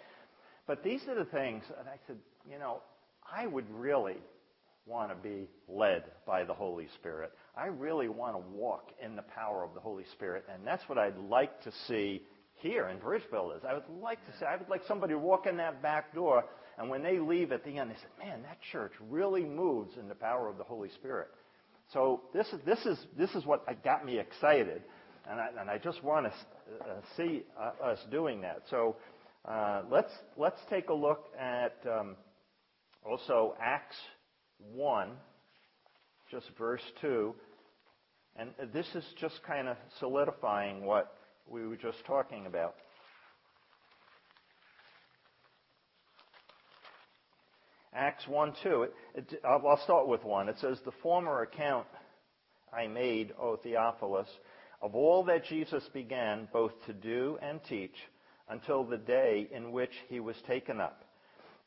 But 0.66 0.82
these 0.82 1.02
are 1.08 1.14
the 1.14 1.26
things, 1.26 1.64
and 1.78 1.88
I 1.88 1.96
said, 2.06 2.16
you 2.50 2.58
know, 2.58 2.80
I 3.30 3.46
would 3.46 3.68
really 3.70 4.16
want 4.86 5.10
to 5.10 5.16
be 5.16 5.48
led 5.68 6.04
by 6.26 6.44
the 6.44 6.54
Holy 6.54 6.88
Spirit. 6.98 7.32
I 7.56 7.66
really 7.66 8.08
want 8.08 8.34
to 8.34 8.42
walk 8.54 8.90
in 9.02 9.16
the 9.16 9.22
power 9.22 9.64
of 9.64 9.74
the 9.74 9.80
Holy 9.80 10.04
Spirit, 10.12 10.44
and 10.52 10.66
that's 10.66 10.86
what 10.88 10.98
I'd 10.98 11.18
like 11.18 11.62
to 11.62 11.72
see 11.88 12.22
here 12.56 12.88
in 12.88 12.98
Bridge 12.98 13.22
Builders. 13.30 13.62
I 13.68 13.74
would 13.74 13.88
like 14.02 14.24
to 14.26 14.38
see, 14.38 14.44
I 14.44 14.56
would 14.56 14.68
like 14.68 14.82
somebody 14.86 15.14
to 15.14 15.18
walk 15.18 15.46
in 15.46 15.56
that 15.58 15.82
back 15.82 16.14
door, 16.14 16.44
and 16.78 16.88
when 16.90 17.02
they 17.02 17.18
leave 17.18 17.52
at 17.52 17.64
the 17.64 17.78
end, 17.78 17.90
they 17.90 17.94
said, 17.94 18.26
man, 18.26 18.42
that 18.42 18.58
church 18.72 18.92
really 19.08 19.44
moves 19.44 19.96
in 19.98 20.08
the 20.08 20.14
power 20.14 20.48
of 20.48 20.58
the 20.58 20.64
Holy 20.64 20.88
Spirit. 20.90 21.28
So 21.92 22.22
this 22.32 22.46
is, 22.48 22.60
this 22.64 22.78
is, 22.86 22.98
this 23.16 23.30
is 23.30 23.44
what 23.44 23.64
got 23.84 24.04
me 24.04 24.18
excited, 24.18 24.82
and 25.30 25.40
I, 25.40 25.48
and 25.60 25.70
I 25.70 25.78
just 25.78 26.02
want 26.02 26.26
to 26.26 26.32
uh, 26.84 26.94
see 27.16 27.44
uh, 27.58 27.84
us 27.84 27.98
doing 28.10 28.40
that. 28.40 28.62
So 28.70 28.96
uh, 29.44 29.82
let's, 29.90 30.10
let's 30.36 30.58
take 30.70 30.88
a 30.88 30.94
look 30.94 31.26
at 31.38 31.76
um, 31.86 32.16
also 33.04 33.54
Acts 33.60 33.96
1, 34.72 35.10
just 36.30 36.46
verse 36.58 36.82
2. 37.00 37.34
And 38.36 38.50
this 38.72 38.86
is 38.94 39.04
just 39.20 39.40
kind 39.46 39.68
of 39.68 39.76
solidifying 40.00 40.84
what 40.84 41.14
we 41.48 41.66
were 41.66 41.76
just 41.76 41.98
talking 42.06 42.46
about. 42.46 42.74
Acts 47.94 48.26
1 48.26 48.54
2. 48.62 48.86
It, 49.14 49.40
I'll 49.44 49.80
start 49.84 50.08
with 50.08 50.24
1. 50.24 50.48
It 50.48 50.56
says, 50.60 50.78
The 50.84 50.92
former 51.02 51.42
account 51.42 51.86
I 52.72 52.86
made, 52.88 53.32
O 53.40 53.56
Theophilus, 53.56 54.28
of 54.82 54.94
all 54.94 55.24
that 55.24 55.44
Jesus 55.44 55.84
began 55.92 56.48
both 56.52 56.72
to 56.86 56.92
do 56.92 57.38
and 57.40 57.60
teach 57.68 57.94
until 58.48 58.84
the 58.84 58.98
day 58.98 59.48
in 59.54 59.72
which 59.72 59.92
he 60.08 60.20
was 60.20 60.36
taken 60.46 60.80
up, 60.80 61.04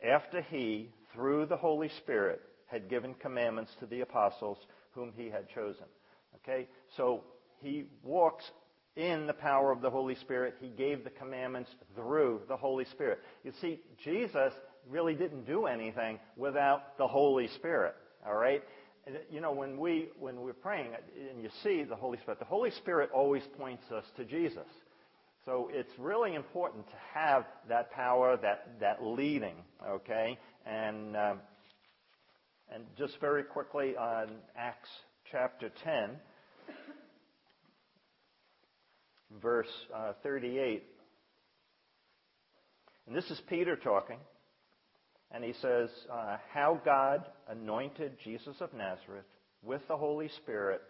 after 0.08 0.42
he, 0.42 0.90
through 1.14 1.46
the 1.48 1.58
Holy 1.58 1.90
Spirit, 1.98 2.42
had 2.68 2.90
given 2.90 3.14
commandments 3.16 3.72
to 3.80 3.86
the 3.86 4.02
apostles 4.02 4.58
whom 4.92 5.14
he 5.16 5.30
had 5.30 5.50
chosen. 5.50 5.86
Okay? 6.36 6.68
So 6.98 7.24
he 7.62 7.86
walks 8.04 8.44
in 8.96 9.28
the 9.28 9.34
power 9.34 9.72
of 9.72 9.82
the 9.82 9.90
Holy 9.90 10.16
Spirit. 10.16 10.56
He 10.60 10.70
gave 10.70 11.04
the 11.04 11.10
commandments 11.10 11.70
through 11.96 12.42
the 12.48 12.58
Holy 12.58 12.86
Spirit. 12.86 13.20
You 13.44 13.54
see, 13.62 13.80
Jesus 14.04 14.54
really 14.90 15.16
didn't 15.16 15.46
do 15.46 15.66
anything 15.66 16.20
without 16.36 16.98
the 16.98 17.08
Holy 17.08 17.48
Spirit. 17.56 17.96
All 18.26 18.36
right? 18.36 18.64
You 19.32 19.40
know, 19.40 19.54
when 19.54 19.78
we 19.78 20.10
when 20.20 20.42
we're 20.42 20.54
praying 20.54 20.92
and 21.32 21.42
you 21.42 21.50
see 21.64 21.84
the 21.84 21.96
Holy 21.96 22.18
Spirit, 22.20 22.40
the 22.40 22.46
Holy 22.46 22.72
Spirit 22.72 23.10
always 23.14 23.44
points 23.58 23.84
us 23.92 24.04
to 24.18 24.26
Jesus. 24.26 24.68
So 25.46 25.70
it's 25.72 25.92
really 25.98 26.36
important 26.36 26.86
to 26.88 26.96
have 27.14 27.46
that 27.70 27.92
power, 27.92 28.36
that 28.36 28.68
that 28.82 29.02
leading. 29.02 29.56
Okay, 29.88 30.38
and 30.66 31.16
um, 31.16 31.40
and 32.74 32.84
just 32.98 33.20
very 33.22 33.44
quickly 33.44 33.96
on 33.96 34.28
Acts 34.58 34.90
chapter 35.32 35.70
10, 35.86 36.10
verse 39.42 39.68
uh, 39.96 40.14
38. 40.22 40.84
And 43.08 43.16
this 43.16 43.26
is 43.32 43.40
Peter 43.48 43.78
talking. 43.78 44.18
And 45.32 45.44
he 45.44 45.54
says, 45.62 45.90
uh, 46.12 46.38
How 46.54 46.80
God 46.86 47.26
anointed 47.50 48.18
Jesus 48.24 48.56
of 48.62 48.74
Nazareth 48.74 49.26
with 49.64 49.82
the 49.88 49.98
Holy 49.98 50.30
Spirit 50.30 50.82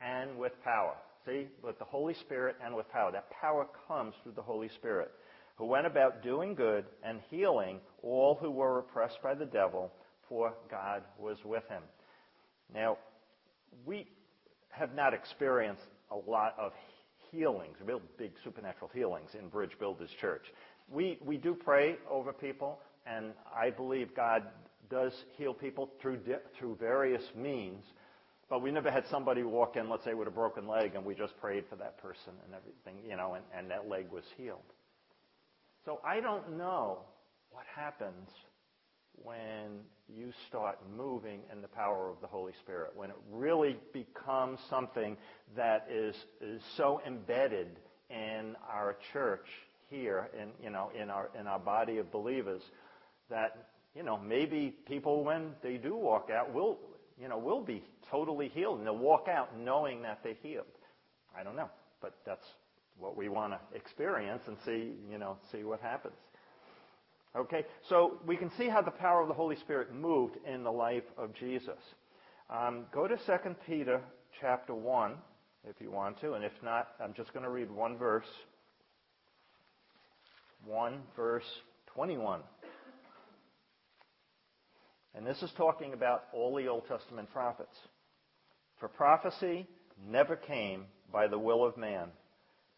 and 0.00 0.38
with 0.38 0.52
power. 0.64 0.94
See, 1.26 1.48
with 1.62 1.78
the 1.78 1.84
Holy 1.84 2.14
Spirit 2.14 2.56
and 2.64 2.74
with 2.74 2.90
power. 2.90 3.12
That 3.12 3.30
power 3.30 3.66
comes 3.86 4.14
through 4.22 4.32
the 4.32 4.42
Holy 4.42 4.70
Spirit, 4.70 5.10
who 5.56 5.66
went 5.66 5.86
about 5.86 6.22
doing 6.22 6.54
good 6.54 6.86
and 7.04 7.20
healing 7.28 7.80
all 8.02 8.38
who 8.40 8.50
were 8.50 8.78
oppressed 8.78 9.22
by 9.22 9.34
the 9.34 9.44
devil 9.44 9.92
for 10.28 10.54
God 10.70 11.02
was 11.18 11.36
with 11.44 11.68
him. 11.68 11.82
Now, 12.72 12.96
we 13.84 14.06
have 14.70 14.94
not 14.94 15.12
experienced 15.12 15.82
a 16.10 16.30
lot 16.30 16.54
of 16.58 16.72
healings, 17.30 17.76
real 17.84 18.00
big 18.16 18.32
supernatural 18.42 18.90
healings 18.94 19.30
in 19.38 19.48
Bridge 19.48 19.78
Builders 19.78 20.10
Church. 20.20 20.46
We, 20.88 21.18
we 21.24 21.36
do 21.36 21.54
pray 21.54 21.96
over 22.10 22.32
people, 22.32 22.78
and 23.06 23.32
I 23.54 23.70
believe 23.70 24.14
God 24.14 24.44
does 24.90 25.12
heal 25.36 25.54
people 25.54 25.90
through, 26.00 26.18
through 26.58 26.76
various 26.76 27.22
means. 27.36 27.84
But 28.48 28.62
we 28.62 28.72
never 28.72 28.90
had 28.90 29.04
somebody 29.08 29.44
walk 29.44 29.76
in, 29.76 29.88
let's 29.88 30.04
say, 30.04 30.14
with 30.14 30.26
a 30.26 30.32
broken 30.32 30.66
leg, 30.66 30.96
and 30.96 31.04
we 31.04 31.14
just 31.14 31.36
prayed 31.40 31.64
for 31.70 31.76
that 31.76 31.98
person 32.02 32.32
and 32.44 32.54
everything, 32.54 33.08
you 33.08 33.16
know, 33.16 33.34
and, 33.34 33.44
and 33.56 33.70
that 33.70 33.88
leg 33.88 34.06
was 34.10 34.24
healed. 34.36 34.58
So 35.84 36.00
I 36.04 36.20
don't 36.20 36.58
know 36.58 36.98
what 37.50 37.64
happens 37.74 38.28
when 39.22 39.80
you 40.08 40.32
start 40.48 40.78
moving 40.96 41.40
in 41.52 41.62
the 41.62 41.68
power 41.68 42.08
of 42.08 42.20
the 42.20 42.26
Holy 42.26 42.52
Spirit, 42.62 42.90
when 42.94 43.10
it 43.10 43.16
really 43.30 43.76
becomes 43.92 44.58
something 44.68 45.16
that 45.56 45.86
is, 45.90 46.14
is 46.40 46.62
so 46.76 47.00
embedded 47.06 47.68
in 48.08 48.56
our 48.68 48.96
church 49.12 49.46
here, 49.88 50.28
in, 50.40 50.48
you 50.62 50.70
know, 50.70 50.90
in 51.00 51.10
our, 51.10 51.30
in 51.38 51.46
our 51.46 51.58
body 51.58 51.98
of 51.98 52.10
believers, 52.10 52.62
that, 53.30 53.68
you 53.94 54.02
know, 54.02 54.18
maybe 54.18 54.74
people, 54.86 55.24
when 55.24 55.52
they 55.62 55.76
do 55.76 55.96
walk 55.96 56.28
out, 56.30 56.52
will, 56.52 56.78
you 57.20 57.28
know, 57.28 57.38
will 57.38 57.62
be 57.62 57.82
totally 58.10 58.48
healed, 58.48 58.78
and 58.78 58.86
they'll 58.86 58.96
walk 58.96 59.28
out 59.28 59.56
knowing 59.58 60.02
that 60.02 60.20
they're 60.22 60.34
healed. 60.42 60.66
I 61.38 61.42
don't 61.42 61.56
know, 61.56 61.70
but 62.00 62.14
that's 62.26 62.44
what 62.98 63.16
we 63.16 63.28
want 63.28 63.52
to 63.52 63.76
experience 63.76 64.42
and 64.46 64.56
see, 64.64 64.92
you 65.10 65.18
know, 65.18 65.36
see 65.50 65.64
what 65.64 65.80
happens. 65.80 66.14
Okay, 67.36 67.64
so 67.88 68.18
we 68.26 68.36
can 68.36 68.50
see 68.58 68.68
how 68.68 68.82
the 68.82 68.90
power 68.90 69.22
of 69.22 69.28
the 69.28 69.34
Holy 69.34 69.56
Spirit 69.56 69.94
moved 69.94 70.36
in 70.44 70.64
the 70.64 70.72
life 70.72 71.04
of 71.16 71.32
Jesus. 71.34 71.78
Um, 72.50 72.86
go 72.92 73.06
to 73.06 73.16
2 73.16 73.54
Peter 73.66 74.00
chapter 74.40 74.74
1 74.74 75.14
if 75.68 75.76
you 75.80 75.90
want 75.90 76.20
to, 76.20 76.32
and 76.32 76.44
if 76.44 76.52
not, 76.62 76.88
I'm 77.02 77.14
just 77.14 77.32
going 77.32 77.44
to 77.44 77.50
read 77.50 77.70
one 77.70 77.96
verse. 77.96 78.26
1 80.64 81.00
verse 81.14 81.44
21. 81.94 82.40
And 85.14 85.26
this 85.26 85.42
is 85.42 85.50
talking 85.56 85.92
about 85.92 86.24
all 86.32 86.54
the 86.54 86.68
Old 86.68 86.86
Testament 86.86 87.30
prophets. 87.32 87.76
For 88.78 88.88
prophecy 88.88 89.66
never 90.08 90.36
came 90.36 90.84
by 91.12 91.26
the 91.26 91.38
will 91.38 91.64
of 91.64 91.76
man, 91.76 92.08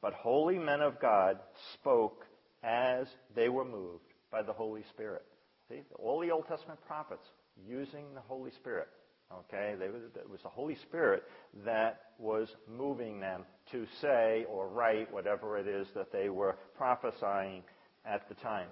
but 0.01 0.15
holy 0.15 0.59
men 0.59 0.81
of 0.81 1.01
God 1.01 1.39
spoke 1.75 2.27
as 2.65 3.07
they 3.37 3.49
were 3.49 3.65
moved 3.65 4.05
by 4.31 4.43
the 4.43 4.53
Holy 4.53 4.83
Spirit. 4.91 5.25
See, 5.69 5.83
all 5.99 6.21
the 6.21 6.31
Old 6.31 6.47
Testament 6.49 6.81
prophets 6.87 7.25
using 7.69 8.15
the 8.15 8.21
Holy 8.21 8.51
Spirit. 8.53 8.89
Okay? 9.33 9.75
They, 9.79 9.87
it 9.87 10.29
was 10.29 10.41
the 10.43 10.49
Holy 10.49 10.77
Spirit 10.77 11.23
that 11.65 12.01
was 12.19 12.49
moving 12.69 13.21
them 13.21 13.45
to 13.71 13.87
say 14.01 14.45
or 14.49 14.69
write 14.69 15.13
whatever 15.13 15.59
it 15.59 15.67
is 15.67 15.87
that 15.95 16.13
they 16.13 16.29
were 16.29 16.57
prophesying 16.77 17.63
at 18.05 18.29
the 18.29 18.35
time. 18.37 18.69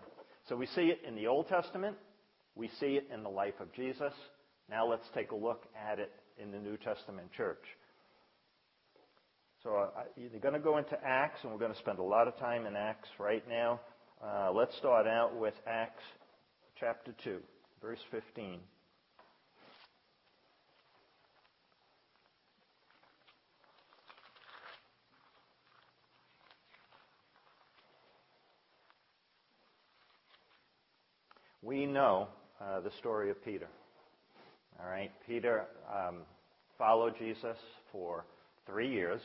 So 0.49 0.57
we 0.57 0.67
see 0.67 0.87
it 0.87 1.00
in 1.07 1.14
the 1.14 1.26
Old 1.26 1.49
Testament. 1.49 1.97
We 2.54 2.69
see 2.80 2.97
it 2.97 3.09
in 3.12 3.23
the 3.23 3.28
life 3.28 3.59
of 3.61 3.73
Jesus. 3.73 4.12
Now 4.69 4.88
let's 4.88 5.07
take 5.14 5.30
a 5.30 5.37
look 5.37 5.64
at 5.88 5.99
it 5.99 6.12
in 6.38 6.50
the 6.50 6.59
New 6.59 6.76
Testament 6.76 7.30
church. 7.37 7.64
So 9.62 9.90
you're 10.16 10.40
going 10.40 10.54
to 10.54 10.61
go 10.61 10.78
into 10.78 10.99
Acts, 11.04 11.40
and 11.42 11.52
we're 11.52 11.59
going 11.59 11.73
to 11.73 11.78
spend 11.78 11.99
a 11.99 12.02
lot 12.02 12.26
of 12.26 12.38
time 12.38 12.66
in 12.66 12.76
Acts 12.76 13.09
right 13.19 13.47
now. 13.49 13.80
Uh, 14.25 14.50
let's 14.52 14.75
start 14.78 15.07
out 15.07 15.37
with 15.38 15.54
Acts 15.66 16.02
chapter 16.78 17.12
2, 17.25 17.38
verse 17.83 17.99
15. 18.11 18.61
We 31.62 31.85
know 31.85 32.28
uh, 32.61 32.81
the 32.81 32.90
story 32.99 33.31
of 33.31 33.43
Peter. 33.45 33.69
All 34.79 34.90
right, 34.90 35.11
Peter 35.26 35.67
um, 35.93 36.19
followed 36.79 37.14
Jesus 37.19 37.57
for 37.93 38.25
three 38.67 38.90
years. 38.90 39.21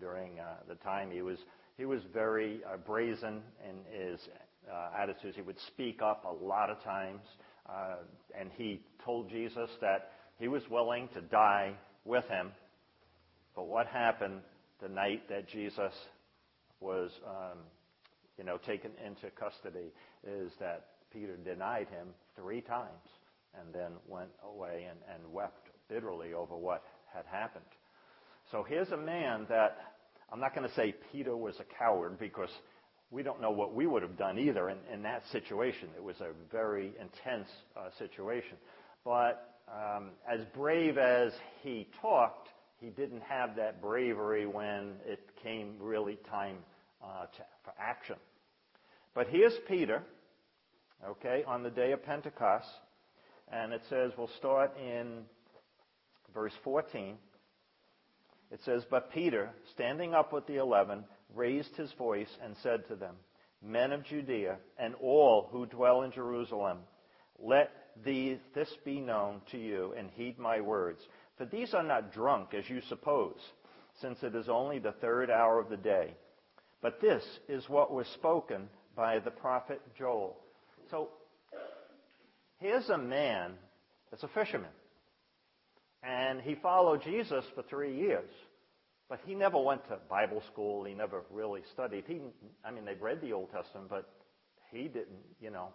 During 0.00 0.40
uh, 0.40 0.54
the 0.68 0.76
time 0.76 1.10
he 1.10 1.20
was 1.20 1.36
he 1.76 1.84
was 1.84 2.00
very 2.14 2.60
uh, 2.64 2.78
brazen 2.78 3.42
in 3.68 4.00
his 4.00 4.20
uh, 4.72 4.90
attitudes. 4.98 5.36
He 5.36 5.42
would 5.42 5.58
speak 5.68 6.00
up 6.02 6.24
a 6.24 6.44
lot 6.44 6.70
of 6.70 6.82
times, 6.82 7.20
uh, 7.68 7.96
and 8.38 8.50
he 8.56 8.80
told 9.04 9.28
Jesus 9.28 9.68
that 9.80 10.12
he 10.38 10.48
was 10.48 10.62
willing 10.70 11.08
to 11.14 11.20
die 11.20 11.74
with 12.04 12.24
him. 12.28 12.52
But 13.54 13.66
what 13.66 13.86
happened 13.86 14.40
the 14.80 14.88
night 14.88 15.28
that 15.28 15.48
Jesus 15.48 15.92
was, 16.80 17.10
um, 17.26 17.58
you 18.38 18.44
know, 18.44 18.58
taken 18.58 18.92
into 19.04 19.30
custody 19.38 19.92
is 20.26 20.52
that 20.58 20.86
Peter 21.12 21.36
denied 21.36 21.88
him 21.88 22.08
three 22.36 22.60
times 22.60 23.08
and 23.60 23.74
then 23.74 23.92
went 24.08 24.30
away 24.44 24.86
and, 24.88 24.98
and 25.14 25.32
wept 25.32 25.68
bitterly 25.88 26.32
over 26.32 26.56
what 26.56 26.82
had 27.14 27.24
happened. 27.26 27.64
So 28.50 28.62
here's 28.62 28.90
a 28.90 28.96
man 28.96 29.46
that 29.48 29.78
I'm 30.32 30.40
not 30.40 30.54
going 30.54 30.66
to 30.66 30.74
say 30.74 30.94
Peter 31.12 31.36
was 31.36 31.54
a 31.60 31.78
coward 31.78 32.18
because 32.18 32.50
we 33.10 33.22
don't 33.22 33.40
know 33.40 33.50
what 33.50 33.74
we 33.74 33.86
would 33.86 34.02
have 34.02 34.16
done 34.16 34.38
either 34.38 34.70
in, 34.70 34.78
in 34.92 35.02
that 35.02 35.22
situation. 35.30 35.88
It 35.96 36.02
was 36.02 36.16
a 36.20 36.30
very 36.50 36.92
intense 36.98 37.48
uh, 37.76 37.90
situation. 37.98 38.56
But 39.04 39.58
um, 39.68 40.10
as 40.26 40.40
brave 40.54 40.96
as 40.96 41.32
he 41.62 41.86
talked, 42.00 42.48
he 42.80 42.88
didn't 42.88 43.22
have 43.22 43.54
that 43.56 43.82
bravery 43.82 44.46
when 44.46 44.94
it 45.06 45.20
came 45.42 45.74
really 45.78 46.18
time 46.30 46.56
uh, 47.02 47.26
to, 47.26 47.42
for 47.64 47.74
action. 47.78 48.16
But 49.14 49.28
here's 49.28 49.54
Peter, 49.68 50.02
okay, 51.08 51.44
on 51.46 51.62
the 51.62 51.70
day 51.70 51.92
of 51.92 52.04
Pentecost. 52.04 52.68
And 53.50 53.72
it 53.72 53.82
says, 53.88 54.12
we'll 54.16 54.30
start 54.38 54.72
in 54.78 55.24
verse 56.32 56.54
14. 56.64 57.16
It 58.50 58.60
says, 58.64 58.84
But 58.90 59.12
Peter, 59.12 59.50
standing 59.72 60.14
up 60.14 60.32
with 60.32 60.46
the 60.46 60.56
eleven, 60.56 61.04
raised 61.34 61.74
his 61.76 61.92
voice 61.92 62.28
and 62.42 62.54
said 62.62 62.86
to 62.88 62.96
them, 62.96 63.16
Men 63.62 63.92
of 63.92 64.04
Judea, 64.04 64.56
and 64.78 64.94
all 65.00 65.48
who 65.50 65.66
dwell 65.66 66.02
in 66.02 66.12
Jerusalem, 66.12 66.78
let 67.38 67.70
these, 68.04 68.38
this 68.54 68.72
be 68.84 69.00
known 69.00 69.40
to 69.52 69.58
you, 69.58 69.94
and 69.96 70.10
heed 70.10 70.38
my 70.38 70.60
words. 70.60 71.00
For 71.38 71.44
these 71.44 71.72
are 71.74 71.82
not 71.82 72.12
drunk, 72.12 72.54
as 72.54 72.68
you 72.68 72.80
suppose, 72.88 73.38
since 74.00 74.22
it 74.22 74.34
is 74.34 74.48
only 74.48 74.78
the 74.78 74.92
third 74.92 75.30
hour 75.30 75.58
of 75.58 75.68
the 75.68 75.76
day. 75.76 76.14
But 76.80 77.00
this 77.00 77.22
is 77.48 77.68
what 77.68 77.92
was 77.92 78.06
spoken 78.08 78.68
by 78.96 79.18
the 79.18 79.30
prophet 79.30 79.80
Joel. 79.96 80.36
So, 80.92 81.08
here's 82.58 82.90
a 82.90 82.98
man 82.98 83.52
that's 84.10 84.24
a 84.24 84.28
fisherman. 84.28 84.68
And 86.02 86.38
he 86.42 86.54
followed 86.54 87.02
Jesus 87.02 87.46
for 87.54 87.62
three 87.62 87.96
years. 87.96 88.28
But 89.08 89.20
he 89.24 89.34
never 89.34 89.58
went 89.58 89.88
to 89.88 89.96
Bible 90.10 90.42
school. 90.52 90.84
He 90.84 90.92
never 90.92 91.22
really 91.30 91.62
studied. 91.72 92.04
He, 92.06 92.20
I 92.62 92.70
mean, 92.70 92.84
they 92.84 92.92
read 92.92 93.22
the 93.22 93.32
Old 93.32 93.50
Testament, 93.52 93.88
but 93.88 94.06
he 94.70 94.82
didn't, 94.82 95.24
you 95.40 95.50
know, 95.50 95.68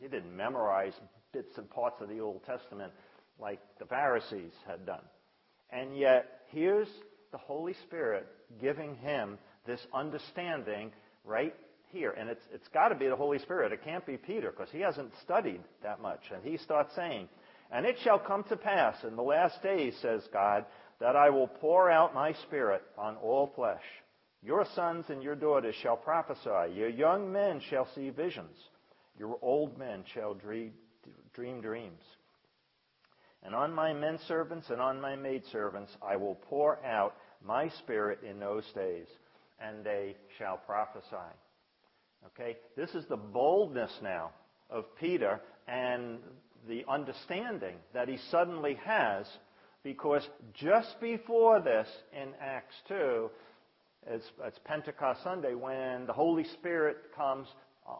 he 0.00 0.08
didn't 0.08 0.36
memorize 0.36 0.94
bits 1.32 1.56
and 1.56 1.70
parts 1.70 2.00
of 2.00 2.08
the 2.08 2.18
Old 2.18 2.44
Testament 2.44 2.92
like 3.38 3.60
the 3.78 3.86
Pharisees 3.86 4.52
had 4.66 4.84
done. 4.84 5.04
And 5.70 5.96
yet, 5.96 6.40
here's 6.48 6.88
the 7.30 7.38
Holy 7.38 7.74
Spirit 7.86 8.26
giving 8.60 8.96
him 8.96 9.38
this 9.66 9.86
understanding 9.94 10.90
right 11.24 11.54
here. 11.92 12.10
And 12.12 12.28
it's, 12.28 12.44
it's 12.52 12.68
got 12.68 12.88
to 12.88 12.94
be 12.94 13.08
the 13.08 13.16
Holy 13.16 13.38
Spirit. 13.38 13.72
It 13.72 13.84
can't 13.84 14.06
be 14.06 14.16
Peter 14.16 14.50
because 14.50 14.70
he 14.72 14.80
hasn't 14.80 15.12
studied 15.22 15.60
that 15.82 16.00
much. 16.00 16.20
And 16.32 16.42
he 16.44 16.56
starts 16.58 16.94
saying, 16.94 17.28
and 17.70 17.84
it 17.84 17.96
shall 18.02 18.18
come 18.18 18.44
to 18.44 18.56
pass 18.56 18.96
in 19.04 19.16
the 19.16 19.22
last 19.22 19.62
days, 19.62 19.94
says 20.00 20.22
God, 20.32 20.64
that 21.00 21.16
I 21.16 21.30
will 21.30 21.48
pour 21.48 21.90
out 21.90 22.14
my 22.14 22.32
Spirit 22.46 22.82
on 22.96 23.16
all 23.16 23.52
flesh. 23.54 23.82
Your 24.42 24.66
sons 24.74 25.06
and 25.08 25.22
your 25.22 25.34
daughters 25.34 25.74
shall 25.82 25.96
prophesy. 25.96 26.74
Your 26.74 26.88
young 26.88 27.32
men 27.32 27.60
shall 27.68 27.88
see 27.94 28.10
visions. 28.10 28.56
Your 29.18 29.38
old 29.42 29.76
men 29.78 30.04
shall 30.14 30.34
dream, 30.34 30.72
dream 31.34 31.60
dreams. 31.60 32.02
And 33.42 33.54
on 33.54 33.72
my 33.72 33.92
men 33.92 34.18
servants 34.26 34.70
and 34.70 34.80
on 34.80 35.00
my 35.00 35.16
maid 35.16 35.42
servants 35.52 35.92
I 36.02 36.16
will 36.16 36.36
pour 36.48 36.84
out 36.84 37.14
my 37.44 37.68
Spirit 37.80 38.20
in 38.28 38.40
those 38.40 38.64
days, 38.74 39.06
and 39.60 39.84
they 39.84 40.16
shall 40.38 40.56
prophesy. 40.56 41.16
Okay? 42.26 42.56
This 42.76 42.90
is 42.90 43.04
the 43.06 43.16
boldness 43.16 43.92
now 44.02 44.30
of 44.70 44.84
Peter 44.98 45.40
and 45.66 46.18
the 46.68 46.84
understanding 46.88 47.76
that 47.94 48.08
he 48.08 48.18
suddenly 48.30 48.74
has 48.84 49.26
because 49.82 50.28
just 50.54 51.00
before 51.00 51.60
this 51.60 51.88
in 52.12 52.28
Acts 52.40 52.74
2, 52.88 53.30
it's, 54.06 54.24
it's, 54.44 54.58
Pentecost 54.64 55.22
Sunday 55.22 55.54
when 55.54 56.06
the 56.06 56.12
Holy 56.12 56.44
Spirit 56.44 56.96
comes 57.16 57.48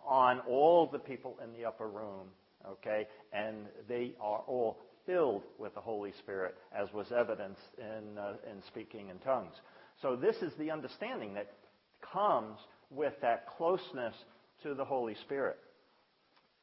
on 0.07 0.41
all 0.41 0.87
the 0.87 0.99
people 0.99 1.39
in 1.43 1.53
the 1.53 1.67
upper 1.67 1.89
room, 1.89 2.29
okay? 2.69 3.07
And 3.33 3.67
they 3.89 4.13
are 4.21 4.41
all 4.47 4.79
filled 5.07 5.45
with 5.59 5.75
the 5.75 5.81
Holy 5.81 6.13
Spirit, 6.19 6.57
as 6.77 6.93
was 6.93 7.07
evidenced 7.11 7.61
in, 7.79 8.19
uh, 8.19 8.35
in 8.51 8.63
speaking 8.67 9.09
in 9.09 9.19
tongues. 9.19 9.55
So 10.03 10.15
this 10.15 10.37
is 10.37 10.53
the 10.59 10.71
understanding 10.71 11.35
that 11.35 11.51
comes 12.13 12.59
with 12.91 13.15
that 13.23 13.47
closeness 13.57 14.15
to 14.63 14.75
the 14.75 14.85
Holy 14.85 15.15
Spirit. 15.27 15.59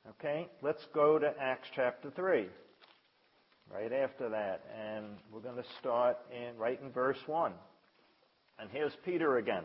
Okay, 0.09 0.47
let's 0.61 0.85
go 0.93 1.17
to 1.17 1.33
Acts 1.39 1.67
chapter 1.75 2.11
3. 2.11 2.47
Right 3.73 3.91
after 3.91 4.29
that. 4.29 4.63
And 4.79 5.05
we're 5.31 5.39
going 5.39 5.55
to 5.55 5.69
start 5.79 6.17
in 6.31 6.57
right 6.57 6.79
in 6.81 6.91
verse 6.91 7.17
1. 7.25 7.51
And 8.59 8.69
here's 8.71 8.95
Peter 9.03 9.37
again. 9.37 9.63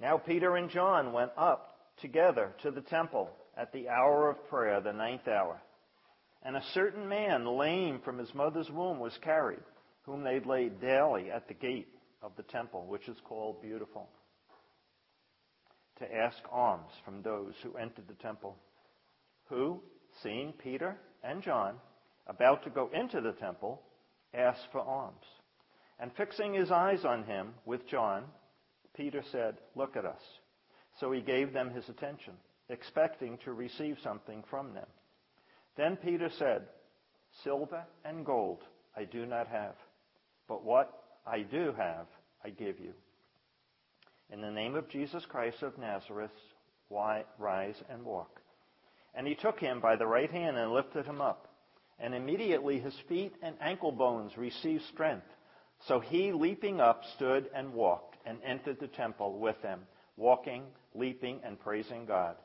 Now 0.00 0.18
Peter 0.18 0.56
and 0.56 0.70
John 0.70 1.12
went 1.12 1.32
up 1.36 1.74
together 2.00 2.52
to 2.62 2.70
the 2.70 2.82
temple 2.82 3.30
at 3.56 3.72
the 3.72 3.88
hour 3.88 4.30
of 4.30 4.48
prayer, 4.48 4.80
the 4.80 4.92
ninth 4.92 5.26
hour. 5.26 5.60
And 6.42 6.56
a 6.56 6.62
certain 6.72 7.08
man, 7.08 7.46
lame 7.46 8.00
from 8.04 8.18
his 8.18 8.32
mother's 8.34 8.70
womb, 8.70 9.00
was 9.00 9.18
carried, 9.22 9.58
whom 10.02 10.22
they 10.22 10.38
laid 10.40 10.80
daily 10.80 11.30
at 11.30 11.48
the 11.48 11.54
gate 11.54 11.88
of 12.22 12.32
the 12.36 12.44
temple, 12.44 12.86
which 12.86 13.08
is 13.08 13.16
called 13.24 13.60
Beautiful, 13.60 14.08
to 15.98 16.14
ask 16.14 16.38
alms 16.50 16.90
from 17.04 17.22
those 17.22 17.54
who 17.62 17.76
entered 17.76 18.08
the 18.08 18.14
temple 18.14 18.56
who, 19.48 19.80
seeing 20.22 20.52
Peter 20.52 20.96
and 21.22 21.42
John 21.42 21.76
about 22.26 22.64
to 22.64 22.70
go 22.70 22.90
into 22.92 23.20
the 23.20 23.32
temple, 23.32 23.82
asked 24.34 24.68
for 24.72 24.80
alms. 24.80 25.24
And 25.98 26.12
fixing 26.16 26.54
his 26.54 26.70
eyes 26.70 27.04
on 27.04 27.24
him 27.24 27.54
with 27.64 27.88
John, 27.88 28.24
Peter 28.94 29.22
said, 29.32 29.56
Look 29.74 29.96
at 29.96 30.04
us. 30.04 30.20
So 31.00 31.10
he 31.10 31.20
gave 31.20 31.52
them 31.52 31.70
his 31.70 31.88
attention, 31.88 32.34
expecting 32.68 33.38
to 33.44 33.52
receive 33.52 33.96
something 34.02 34.44
from 34.50 34.74
them. 34.74 34.86
Then 35.76 35.96
Peter 35.96 36.30
said, 36.38 36.62
Silver 37.42 37.84
and 38.04 38.24
gold 38.24 38.62
I 38.96 39.04
do 39.04 39.26
not 39.26 39.48
have, 39.48 39.74
but 40.46 40.64
what 40.64 40.92
I 41.26 41.40
do 41.40 41.72
have 41.76 42.06
I 42.44 42.50
give 42.50 42.78
you. 42.78 42.92
In 44.30 44.40
the 44.40 44.50
name 44.50 44.74
of 44.74 44.88
Jesus 44.88 45.24
Christ 45.26 45.62
of 45.62 45.78
Nazareth, 45.78 46.30
rise 46.90 47.76
and 47.88 48.04
walk. 48.04 48.40
And 49.14 49.26
he 49.26 49.34
took 49.34 49.58
him 49.58 49.80
by 49.80 49.96
the 49.96 50.06
right 50.06 50.30
hand 50.30 50.56
and 50.56 50.72
lifted 50.72 51.06
him 51.06 51.20
up. 51.20 51.48
And 51.98 52.14
immediately 52.14 52.78
his 52.78 52.94
feet 53.08 53.34
and 53.42 53.56
ankle 53.60 53.90
bones 53.90 54.36
received 54.36 54.84
strength. 54.92 55.26
So 55.86 55.98
he, 56.00 56.32
leaping 56.32 56.80
up, 56.80 57.02
stood 57.16 57.48
and 57.54 57.72
walked 57.72 58.16
and 58.26 58.38
entered 58.44 58.78
the 58.80 58.88
temple 58.88 59.38
with 59.38 59.60
them, 59.62 59.80
walking, 60.16 60.64
leaping, 60.94 61.40
and 61.44 61.58
praising 61.58 62.04
God. 62.04 62.36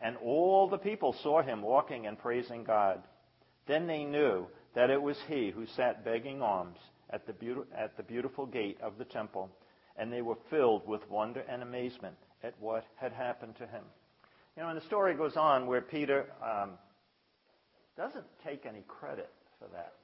And 0.00 0.16
all 0.18 0.68
the 0.68 0.78
people 0.78 1.14
saw 1.22 1.42
him 1.42 1.62
walking 1.62 2.06
and 2.06 2.18
praising 2.18 2.64
God. 2.64 3.02
Then 3.66 3.86
they 3.86 4.04
knew 4.04 4.46
that 4.74 4.90
it 4.90 5.00
was 5.00 5.16
he 5.28 5.50
who 5.50 5.66
sat 5.66 6.04
begging 6.04 6.42
alms 6.42 6.78
at 7.10 7.26
the, 7.26 7.32
beautiful, 7.32 7.66
at 7.76 7.96
the 7.96 8.02
beautiful 8.02 8.46
gate 8.46 8.78
of 8.82 8.98
the 8.98 9.04
temple, 9.04 9.50
and 9.98 10.12
they 10.12 10.22
were 10.22 10.36
filled 10.50 10.86
with 10.86 11.08
wonder 11.10 11.40
and 11.48 11.62
amazement 11.62 12.16
at 12.42 12.54
what 12.60 12.84
had 12.96 13.12
happened 13.12 13.56
to 13.56 13.66
him. 13.66 13.84
You 14.56 14.62
know, 14.62 14.68
and 14.70 14.80
the 14.80 14.84
story 14.86 15.14
goes 15.14 15.36
on 15.36 15.66
where 15.66 15.82
Peter 15.82 16.26
um, 16.42 16.70
doesn't 17.96 18.24
take 18.44 18.66
any 18.66 18.84
credit 18.88 19.30
for 19.58 19.68
that. 19.72 19.94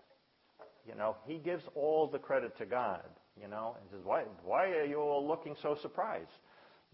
You 0.86 0.94
know, 0.94 1.16
he 1.26 1.38
gives 1.38 1.62
all 1.74 2.06
the 2.06 2.18
credit 2.18 2.56
to 2.58 2.66
God. 2.66 3.02
You 3.40 3.48
know, 3.48 3.76
and 3.80 3.90
says, 3.90 4.04
"Why? 4.04 4.24
Why 4.44 4.66
are 4.72 4.84
you 4.84 4.98
all 4.98 5.26
looking 5.26 5.56
so 5.62 5.74
surprised?" 5.80 6.28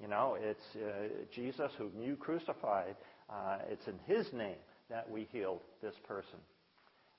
You 0.01 0.07
know, 0.07 0.37
it's 0.41 0.63
uh, 0.77 1.09
Jesus 1.35 1.73
whom 1.77 1.91
you 2.01 2.15
crucified. 2.15 2.95
Uh, 3.29 3.59
it's 3.69 3.89
in 3.89 3.99
His 4.07 4.33
name 4.33 4.57
that 4.89 5.11
we 5.11 5.27
healed 5.33 5.61
this 5.83 5.95
person. 6.07 6.39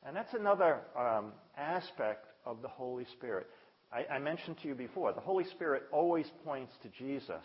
And 0.05 0.15
that's 0.15 0.33
another 0.33 0.79
um, 0.97 1.33
aspect 1.57 2.27
of 2.45 2.61
the 2.61 2.69
Holy 2.69 3.05
Spirit. 3.17 3.47
I, 3.91 4.19
mentioned 4.19 4.58
to 4.62 4.67
you 4.67 4.75
before, 4.75 5.13
the 5.13 5.19
Holy 5.19 5.45
Spirit 5.45 5.84
always 5.91 6.28
points 6.45 6.73
to 6.84 6.89
Jesus. 6.89 7.43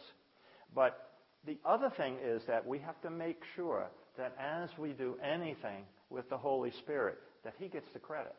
But 0.75 1.11
the 1.47 1.59
other 1.65 1.91
thing 1.97 2.17
is 2.23 2.43
that 2.47 2.67
we 2.67 2.79
have 2.81 3.01
to 3.03 3.11
make 3.11 3.41
sure 3.57 3.87
that 4.19 4.35
as 4.39 4.69
we 4.79 4.91
do 4.91 5.17
anything 5.23 5.85
with 6.11 6.29
the 6.29 6.37
Holy 6.37 6.71
Spirit, 6.83 7.19
that 7.45 7.55
He 7.59 7.69
gets 7.69 7.87
the 7.93 7.99
credit. 7.99 8.35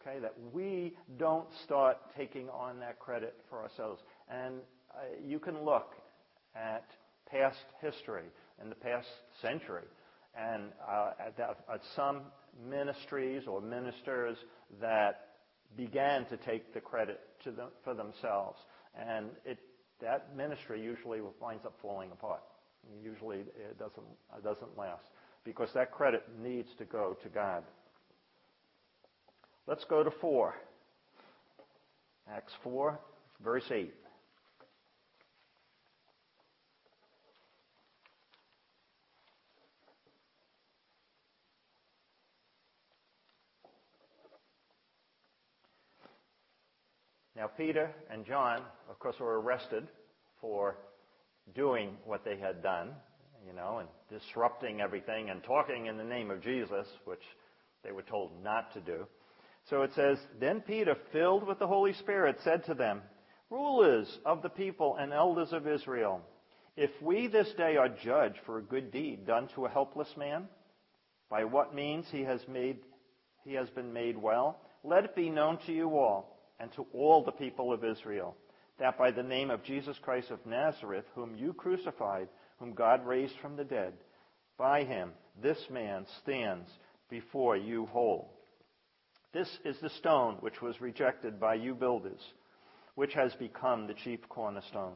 Okay? 0.00 0.20
That 0.20 0.34
we 0.52 0.94
don't 1.18 1.48
start 1.64 1.98
taking 2.16 2.48
on 2.50 2.78
that 2.80 2.98
credit 2.98 3.34
for 3.50 3.60
ourselves. 3.62 4.00
And 4.30 4.60
uh, 4.94 5.00
you 5.26 5.38
can 5.38 5.64
look 5.64 5.94
at 6.54 6.84
past 7.30 7.64
history 7.80 8.24
in 8.62 8.68
the 8.68 8.74
past 8.74 9.08
century 9.42 9.84
and 10.36 10.64
uh, 10.88 11.10
at, 11.18 11.38
at 11.40 11.80
some 11.96 12.22
ministries 12.68 13.42
or 13.46 13.60
ministers 13.60 14.36
that 14.80 15.27
began 15.76 16.24
to 16.26 16.36
take 16.36 16.72
the 16.74 16.80
credit 16.80 17.20
them, 17.44 17.68
for 17.84 17.94
themselves. 17.94 18.58
And 18.98 19.26
it, 19.44 19.58
that 20.00 20.36
ministry 20.36 20.82
usually 20.82 21.20
winds 21.40 21.64
up 21.64 21.74
falling 21.80 22.10
apart. 22.12 22.42
Usually 23.02 23.38
it 23.38 23.78
doesn't, 23.78 24.06
it 24.36 24.44
doesn't 24.44 24.76
last 24.78 25.04
because 25.44 25.68
that 25.74 25.92
credit 25.92 26.24
needs 26.42 26.68
to 26.78 26.84
go 26.84 27.16
to 27.22 27.28
God. 27.28 27.64
Let's 29.66 29.84
go 29.84 30.02
to 30.02 30.10
4. 30.10 30.54
Acts 32.30 32.52
4, 32.62 32.98
verse 33.42 33.64
8. 33.70 33.92
Now, 47.38 47.46
Peter 47.46 47.94
and 48.10 48.26
John, 48.26 48.62
of 48.90 48.98
course, 48.98 49.14
were 49.20 49.40
arrested 49.40 49.86
for 50.40 50.76
doing 51.54 51.96
what 52.04 52.24
they 52.24 52.36
had 52.36 52.64
done, 52.64 52.90
you 53.46 53.52
know, 53.52 53.78
and 53.78 53.88
disrupting 54.10 54.80
everything 54.80 55.30
and 55.30 55.40
talking 55.44 55.86
in 55.86 55.96
the 55.96 56.02
name 56.02 56.32
of 56.32 56.42
Jesus, 56.42 56.88
which 57.04 57.22
they 57.84 57.92
were 57.92 58.02
told 58.02 58.32
not 58.42 58.72
to 58.74 58.80
do. 58.80 59.06
So 59.70 59.82
it 59.82 59.92
says, 59.94 60.18
Then 60.40 60.62
Peter, 60.62 60.96
filled 61.12 61.46
with 61.46 61.60
the 61.60 61.66
Holy 61.68 61.92
Spirit, 61.92 62.38
said 62.42 62.64
to 62.64 62.74
them, 62.74 63.02
Rulers 63.50 64.18
of 64.26 64.42
the 64.42 64.48
people 64.48 64.96
and 64.98 65.12
elders 65.12 65.52
of 65.52 65.68
Israel, 65.68 66.20
if 66.76 66.90
we 67.00 67.28
this 67.28 67.52
day 67.56 67.76
are 67.76 67.88
judged 67.88 68.38
for 68.46 68.58
a 68.58 68.62
good 68.62 68.90
deed 68.90 69.28
done 69.28 69.48
to 69.54 69.66
a 69.66 69.70
helpless 69.70 70.12
man, 70.16 70.48
by 71.30 71.44
what 71.44 71.72
means 71.72 72.06
he 72.10 72.22
has 72.24 72.40
made 72.48 72.78
he 73.44 73.54
has 73.54 73.70
been 73.70 73.92
made 73.92 74.18
well, 74.18 74.58
let 74.82 75.04
it 75.04 75.14
be 75.14 75.30
known 75.30 75.58
to 75.66 75.72
you 75.72 75.96
all 75.96 76.37
and 76.60 76.72
to 76.72 76.86
all 76.92 77.24
the 77.24 77.32
people 77.32 77.72
of 77.72 77.84
Israel, 77.84 78.36
that 78.78 78.98
by 78.98 79.10
the 79.10 79.22
name 79.22 79.50
of 79.50 79.64
Jesus 79.64 79.96
Christ 80.02 80.30
of 80.30 80.44
Nazareth, 80.46 81.04
whom 81.14 81.36
you 81.36 81.52
crucified, 81.52 82.28
whom 82.58 82.74
God 82.74 83.06
raised 83.06 83.34
from 83.40 83.56
the 83.56 83.64
dead, 83.64 83.94
by 84.56 84.84
him 84.84 85.12
this 85.42 85.58
man 85.70 86.06
stands 86.22 86.68
before 87.10 87.56
you 87.56 87.86
whole. 87.86 88.32
This 89.32 89.48
is 89.64 89.76
the 89.80 89.90
stone 89.90 90.36
which 90.40 90.60
was 90.62 90.80
rejected 90.80 91.38
by 91.38 91.54
you 91.54 91.74
builders, 91.74 92.20
which 92.94 93.14
has 93.14 93.32
become 93.34 93.86
the 93.86 93.94
chief 93.94 94.20
cornerstone. 94.28 94.94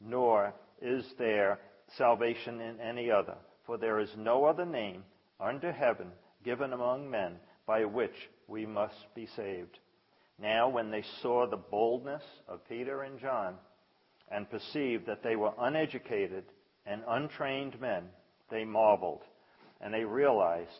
Nor 0.00 0.54
is 0.82 1.04
there 1.18 1.60
salvation 1.96 2.60
in 2.60 2.80
any 2.80 3.10
other, 3.10 3.36
for 3.66 3.76
there 3.78 4.00
is 4.00 4.10
no 4.16 4.44
other 4.44 4.64
name 4.64 5.04
under 5.40 5.72
heaven 5.72 6.08
given 6.44 6.72
among 6.72 7.10
men 7.10 7.36
by 7.66 7.84
which 7.84 8.28
we 8.48 8.66
must 8.66 9.14
be 9.14 9.28
saved. 9.36 9.78
Now, 10.40 10.68
when 10.68 10.90
they 10.90 11.04
saw 11.22 11.46
the 11.46 11.56
boldness 11.56 12.22
of 12.48 12.68
Peter 12.68 13.02
and 13.02 13.18
John 13.20 13.54
and 14.30 14.50
perceived 14.50 15.06
that 15.06 15.22
they 15.22 15.36
were 15.36 15.52
uneducated 15.58 16.44
and 16.86 17.02
untrained 17.06 17.80
men, 17.80 18.04
they 18.50 18.64
marveled 18.64 19.22
and 19.80 19.92
they 19.92 20.04
realized 20.04 20.70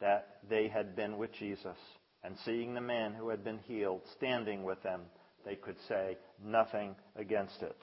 that 0.00 0.38
they 0.48 0.68
had 0.68 0.96
been 0.96 1.18
with 1.18 1.32
Jesus. 1.32 1.76
And 2.24 2.36
seeing 2.44 2.74
the 2.74 2.80
man 2.80 3.14
who 3.14 3.28
had 3.28 3.44
been 3.44 3.60
healed 3.66 4.02
standing 4.16 4.64
with 4.64 4.82
them, 4.82 5.02
they 5.44 5.54
could 5.54 5.76
say 5.88 6.16
nothing 6.44 6.96
against 7.14 7.62
it. 7.62 7.76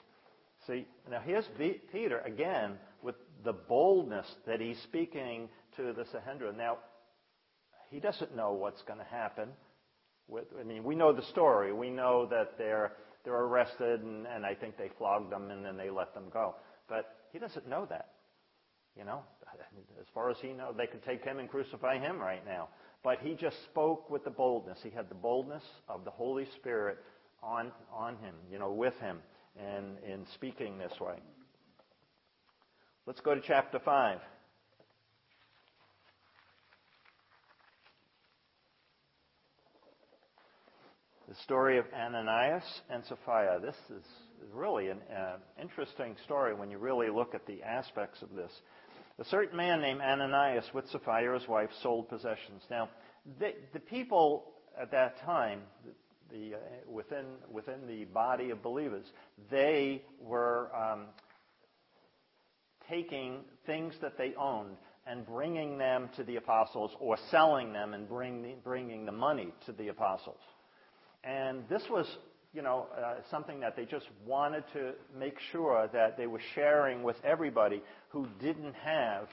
See, 0.66 0.86
now 1.10 1.20
here's 1.24 1.48
Peter 1.92 2.20
again 2.20 2.78
with 3.02 3.14
the 3.44 3.52
boldness 3.52 4.26
that 4.46 4.60
he's 4.60 4.80
speaking 4.82 5.48
to 5.76 5.92
the 5.92 6.04
Sanhedrin. 6.12 6.56
Now, 6.56 6.78
he 7.90 8.00
doesn't 8.00 8.36
know 8.36 8.52
what's 8.52 8.82
going 8.82 8.98
to 8.98 9.04
happen. 9.04 9.48
With, 10.28 10.44
I 10.58 10.64
mean, 10.64 10.84
we 10.84 10.94
know 10.94 11.12
the 11.12 11.24
story. 11.24 11.72
We 11.72 11.90
know 11.90 12.26
that 12.30 12.56
they're 12.58 12.92
they're 13.24 13.34
arrested, 13.34 14.02
and, 14.02 14.44
I 14.44 14.54
think 14.54 14.76
they 14.76 14.90
flogged 14.98 15.32
them, 15.32 15.50
and 15.50 15.64
then 15.64 15.78
they 15.78 15.88
let 15.88 16.12
them 16.12 16.24
go. 16.30 16.56
But 16.88 17.16
he 17.32 17.38
doesn't 17.38 17.66
know 17.66 17.86
that. 17.88 18.10
You 18.98 19.04
know, 19.04 19.22
as 20.00 20.06
far 20.14 20.30
as 20.30 20.36
he 20.40 20.52
knows, 20.52 20.74
they 20.76 20.86
could 20.86 21.02
take 21.04 21.24
him 21.24 21.38
and 21.38 21.48
crucify 21.48 21.98
him 21.98 22.18
right 22.18 22.44
now. 22.46 22.68
But 23.02 23.18
he 23.20 23.34
just 23.34 23.56
spoke 23.64 24.10
with 24.10 24.24
the 24.24 24.30
boldness. 24.30 24.78
He 24.82 24.90
had 24.90 25.08
the 25.08 25.14
boldness 25.14 25.62
of 25.88 26.04
the 26.04 26.10
Holy 26.10 26.46
Spirit 26.56 26.98
on 27.42 27.72
on 27.92 28.16
him, 28.16 28.34
you 28.50 28.58
know, 28.58 28.72
with 28.72 28.94
him, 29.00 29.18
and 29.58 29.98
in 30.06 30.26
speaking 30.34 30.78
this 30.78 30.92
way. 31.00 31.16
Let's 33.06 33.20
go 33.20 33.34
to 33.34 33.40
chapter 33.40 33.78
five. 33.78 34.20
The 41.28 41.34
story 41.36 41.78
of 41.78 41.86
Ananias 41.94 42.64
and 42.90 43.02
Sapphira. 43.06 43.58
This 43.60 43.76
is 43.96 44.04
really 44.52 44.88
an 44.88 44.98
uh, 45.10 45.36
interesting 45.60 46.16
story 46.24 46.54
when 46.54 46.70
you 46.70 46.78
really 46.78 47.08
look 47.08 47.34
at 47.34 47.46
the 47.46 47.62
aspects 47.62 48.20
of 48.22 48.34
this. 48.34 48.50
A 49.18 49.24
certain 49.24 49.56
man 49.56 49.80
named 49.80 50.00
Ananias 50.00 50.64
with 50.74 50.88
Sapphira's 50.90 51.46
wife 51.48 51.70
sold 51.82 52.08
possessions. 52.08 52.62
Now, 52.70 52.90
the, 53.38 53.52
the 53.72 53.80
people 53.80 54.52
at 54.80 54.90
that 54.90 55.20
time, 55.24 55.60
the, 55.84 56.36
the 56.36 56.56
uh, 56.56 56.58
within 56.90 57.24
within 57.50 57.86
the 57.86 58.04
body 58.06 58.50
of 58.50 58.62
believers, 58.62 59.06
they 59.50 60.02
were 60.20 60.70
um, 60.74 61.06
taking 62.88 63.40
things 63.66 63.94
that 64.02 64.18
they 64.18 64.34
owned 64.34 64.76
and 65.06 65.26
bringing 65.26 65.78
them 65.78 66.08
to 66.16 66.24
the 66.24 66.36
apostles, 66.36 66.90
or 66.98 67.16
selling 67.30 67.72
them 67.72 67.92
and 67.92 68.08
bring, 68.08 68.54
bringing 68.64 69.04
the 69.04 69.12
money 69.12 69.52
to 69.66 69.72
the 69.72 69.88
apostles. 69.88 70.40
And 71.24 71.68
this 71.68 71.82
was, 71.90 72.06
you 72.52 72.62
know, 72.62 72.86
uh, 72.96 73.14
something 73.30 73.60
that 73.60 73.76
they 73.76 73.84
just 73.84 74.06
wanted 74.26 74.64
to 74.74 74.92
make 75.18 75.36
sure 75.52 75.88
that 75.92 76.16
they 76.16 76.26
were 76.26 76.40
sharing 76.54 77.02
with 77.02 77.16
everybody 77.24 77.82
who 78.10 78.26
didn't 78.40 78.74
have 78.74 79.28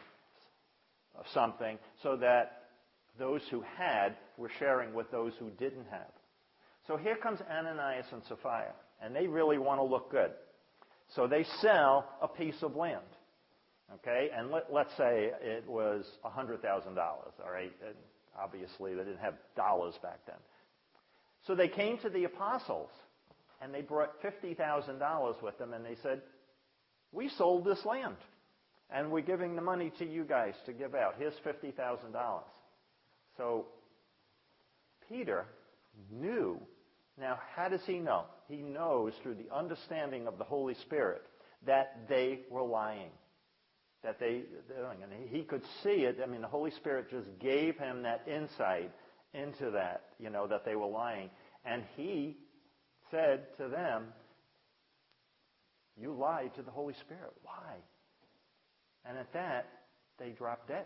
something 1.34 1.78
so 2.02 2.16
that 2.18 2.64
those 3.20 3.42
who 3.52 3.64
had 3.78 4.16
were 4.38 4.52
sharing 4.60 4.94
with 4.94 5.12
those 5.12 5.34
who 5.40 5.50
didn't 5.52 5.86
have. 5.92 6.12
So 6.88 6.98
here 6.98 7.16
comes 7.16 7.40
Ananias 7.50 8.08
and 8.12 8.22
Sapphira, 8.28 8.74
and 9.04 9.16
they 9.16 9.28
really 9.28 9.58
want 9.58 9.80
to 9.80 9.84
look 9.84 10.10
good. 10.12 10.32
So 11.16 11.28
they 11.28 11.46
sell 11.62 12.08
a 12.22 12.28
piece 12.28 12.62
of 12.64 12.76
land. 12.76 13.02
Okay, 13.96 14.30
and 14.34 14.50
let, 14.52 14.70
us 14.74 14.88
say 14.98 15.32
it 15.42 15.68
was 15.68 16.06
$100,000, 16.24 16.64
all 16.98 17.52
right? 17.52 17.74
And 17.86 17.96
obviously, 18.42 18.94
they 18.96 19.04
didn't 19.04 19.20
have 19.20 19.34
dollars 19.58 19.96
back 20.02 20.20
then. 20.26 20.38
So 21.48 21.56
they 21.56 21.68
came 21.68 21.98
to 22.00 22.10
the 22.10 22.26
apostles 22.26 22.90
and 23.62 23.74
they 23.74 23.82
brought 23.82 24.22
$50,000 24.22 25.44
with 25.44 25.58
them 25.58 25.74
and 25.74 25.86
they 25.86 25.96
said, 26.02 26.22
We 27.12 27.30
sold 27.30 27.66
this 27.66 27.84
land 27.86 28.18
and 28.94 29.12
we're 29.12 29.22
giving 29.22 29.56
the 29.56 29.62
money 29.62 29.92
to 30.00 30.06
you 30.06 30.24
guys 30.24 30.54
to 30.66 30.74
give 30.74 30.96
out. 30.96 31.16
Here's 31.18 31.34
$50,000. 31.46 32.42
So 33.38 33.66
Peter 35.10 35.46
knew. 36.12 36.60
Now, 37.20 37.40
how 37.56 37.70
does 37.70 37.82
he 37.86 38.00
know? 38.00 38.26
He 38.48 38.58
knows 38.58 39.14
through 39.22 39.36
the 39.36 39.54
understanding 39.56 40.28
of 40.28 40.38
the 40.38 40.44
Holy 40.44 40.76
Spirit 40.86 41.22
that 41.66 42.08
they 42.10 42.42
were 42.50 42.64
lying. 42.64 43.10
That 44.04 44.20
they, 44.20 44.44
and 44.78 45.30
he 45.30 45.44
could 45.44 45.62
see 45.84 46.06
it. 46.06 46.18
I 46.24 46.26
mean, 46.26 46.42
the 46.42 46.48
Holy 46.48 46.72
Spirit 46.72 47.12
just 47.12 47.28
gave 47.40 47.78
him 47.78 48.02
that 48.04 48.28
insight 48.28 48.92
into 49.34 49.72
that, 49.72 50.04
you 50.20 50.30
know, 50.30 50.48
that 50.48 50.66
they 50.66 50.76
were 50.76 50.88
lying. 50.88 51.30
And 51.66 51.84
he 51.96 52.38
said 53.10 53.46
to 53.58 53.68
them, 53.68 54.06
You 55.98 56.14
lied 56.14 56.56
to 56.56 56.62
the 56.62 56.72
Holy 56.72 56.94
Spirit. 57.06 57.34
Why? 57.44 57.76
And 59.06 59.18
at 59.18 59.32
that, 59.34 59.68
they 60.20 60.30
dropped 60.30 60.68
dead. 60.68 60.86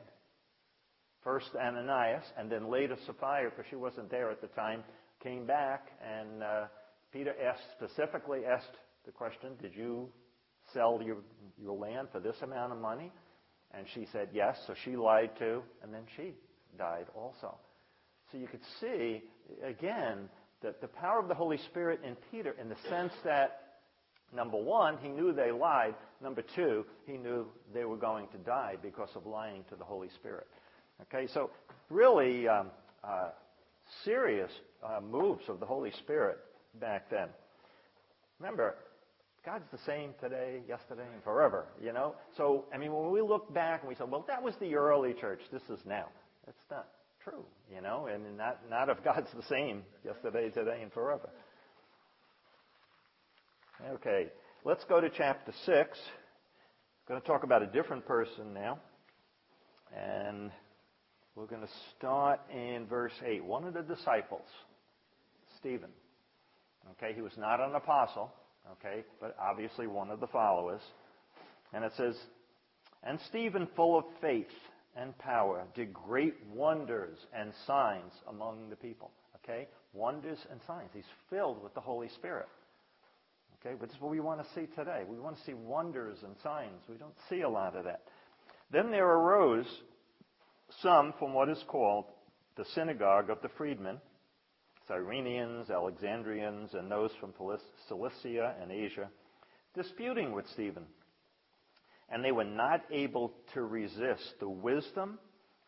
First 1.23 1.49
Ananias, 1.55 2.23
and 2.37 2.51
then 2.51 2.69
later 2.69 2.95
Sapphira, 3.05 3.49
because 3.49 3.65
she 3.69 3.75
wasn't 3.75 4.11
there 4.11 4.29
at 4.29 4.41
the 4.41 4.47
time, 4.47 4.83
came 5.23 5.47
back, 5.47 5.87
and 5.99 6.43
uh, 6.43 6.65
Peter 7.11 7.33
asked 7.43 7.63
specifically 7.75 8.41
asked 8.45 8.77
the 9.05 9.11
question, 9.11 9.53
"Did 9.59 9.73
you 9.75 10.09
sell 10.71 11.01
your 11.03 11.17
your 11.57 11.75
land 11.75 12.09
for 12.11 12.19
this 12.19 12.35
amount 12.43 12.73
of 12.73 12.79
money?" 12.79 13.11
And 13.71 13.87
she 13.95 14.05
said 14.11 14.29
yes. 14.33 14.55
So 14.67 14.75
she 14.85 14.95
lied 14.95 15.31
too, 15.39 15.63
and 15.81 15.91
then 15.91 16.03
she 16.15 16.35
died 16.77 17.07
also. 17.15 17.57
So 18.35 18.41
you 18.41 18.47
could 18.47 18.65
see 18.81 19.23
again 19.63 20.27
that 20.61 20.81
the 20.81 20.87
power 20.87 21.19
of 21.19 21.29
the 21.29 21.33
Holy 21.33 21.57
Spirit 21.69 22.01
in 22.03 22.17
Peter, 22.31 22.53
in 22.59 22.67
the 22.67 22.75
sense 22.89 23.13
that 23.23 23.61
Number 24.33 24.57
one, 24.57 24.97
he 25.01 25.07
knew 25.07 25.31
they 25.31 25.51
lied. 25.51 25.95
Number 26.21 26.41
two, 26.55 26.83
he 27.05 27.13
knew 27.13 27.45
they 27.73 27.85
were 27.85 27.95
going 27.95 28.27
to 28.29 28.37
die 28.39 28.75
because 28.81 29.07
of 29.15 29.25
lying 29.25 29.63
to 29.69 29.75
the 29.75 29.83
Holy 29.83 30.09
Spirit. 30.09 30.47
Okay, 31.03 31.27
so 31.31 31.51
really 31.89 32.45
um, 32.45 32.71
uh, 33.03 33.29
serious 34.03 34.51
uh, 34.83 34.99
moves 34.99 35.43
of 35.47 35.61
the 35.61 35.65
Holy 35.65 35.91
Spirit 35.91 36.39
back 36.81 37.09
then. 37.09 37.29
Remember, 38.39 38.75
God's 39.45 39.69
the 39.71 39.79
same 39.85 40.09
today, 40.19 40.61
yesterday, 40.67 41.05
and 41.13 41.23
forever, 41.23 41.67
you 41.81 41.93
know? 41.93 42.15
So, 42.35 42.65
I 42.73 42.77
mean, 42.77 42.91
when 42.91 43.11
we 43.11 43.21
look 43.21 43.53
back 43.53 43.81
and 43.81 43.89
we 43.89 43.95
say, 43.95 44.03
well, 44.05 44.25
that 44.27 44.41
was 44.41 44.55
the 44.59 44.75
early 44.75 45.13
church, 45.13 45.39
this 45.53 45.63
is 45.69 45.79
now. 45.85 46.07
That's 46.45 46.57
not 46.69 46.87
true, 47.25 47.43
you 47.73 47.81
know? 47.81 48.07
And 48.07 48.37
not, 48.37 48.59
not 48.69 48.89
if 48.89 49.03
God's 49.03 49.27
the 49.35 49.43
same 49.49 49.83
yesterday, 50.05 50.49
today, 50.49 50.79
and 50.81 50.93
forever. 50.93 51.29
Okay, 53.95 54.27
let's 54.63 54.85
go 54.85 55.01
to 55.01 55.09
chapter 55.09 55.51
6. 55.65 55.67
I'm 55.67 55.85
going 57.07 57.21
to 57.21 57.27
talk 57.27 57.43
about 57.43 57.61
a 57.61 57.67
different 57.67 58.05
person 58.05 58.53
now. 58.53 58.79
And 59.95 60.51
we're 61.35 61.47
going 61.47 61.61
to 61.61 61.73
start 61.97 62.39
in 62.53 62.85
verse 62.87 63.13
8. 63.25 63.43
One 63.43 63.65
of 63.65 63.73
the 63.73 63.81
disciples, 63.81 64.47
Stephen. 65.59 65.89
Okay, 66.91 67.13
he 67.13 67.21
was 67.21 67.33
not 67.37 67.59
an 67.59 67.75
apostle, 67.75 68.31
okay, 68.73 69.03
but 69.19 69.35
obviously 69.41 69.87
one 69.87 70.11
of 70.11 70.19
the 70.19 70.27
followers. 70.27 70.81
And 71.73 71.83
it 71.83 71.91
says, 71.97 72.15
And 73.03 73.19
Stephen, 73.27 73.67
full 73.75 73.97
of 73.97 74.05
faith 74.21 74.47
and 74.95 75.17
power, 75.17 75.63
did 75.75 75.93
great 75.93 76.35
wonders 76.53 77.17
and 77.33 77.51
signs 77.67 78.13
among 78.29 78.69
the 78.69 78.75
people. 78.75 79.11
Okay? 79.43 79.67
Wonders 79.93 80.39
and 80.51 80.59
signs. 80.65 80.89
He's 80.93 81.03
filled 81.29 81.61
with 81.61 81.73
the 81.73 81.81
Holy 81.81 82.09
Spirit. 82.09 82.47
Okay, 83.65 83.75
this 83.81 83.89
is 83.89 83.99
what 83.99 84.11
we 84.11 84.19
want 84.19 84.41
to 84.41 84.47
see 84.53 84.67
today. 84.75 85.03
We 85.09 85.19
want 85.19 85.37
to 85.37 85.43
see 85.43 85.53
wonders 85.53 86.19
and 86.23 86.35
signs. 86.43 86.83
We 86.87 86.97
don't 86.97 87.15
see 87.29 87.41
a 87.41 87.49
lot 87.49 87.75
of 87.75 87.85
that. 87.85 88.01
Then 88.71 88.91
there 88.91 89.07
arose 89.07 89.65
some 90.81 91.13
from 91.17 91.33
what 91.33 91.49
is 91.49 91.63
called 91.67 92.05
the 92.57 92.65
synagogue 92.75 93.29
of 93.29 93.41
the 93.41 93.49
freedmen, 93.57 93.99
Cyrenians, 94.89 95.71
Alexandrians, 95.71 96.73
and 96.73 96.91
those 96.91 97.11
from 97.19 97.33
Cilicia 97.87 98.55
and 98.61 98.71
Asia, 98.71 99.09
disputing 99.73 100.31
with 100.31 100.45
Stephen. 100.53 100.83
And 102.09 102.23
they 102.23 102.31
were 102.31 102.43
not 102.43 102.81
able 102.91 103.33
to 103.53 103.63
resist 103.63 104.39
the 104.39 104.49
wisdom 104.49 105.19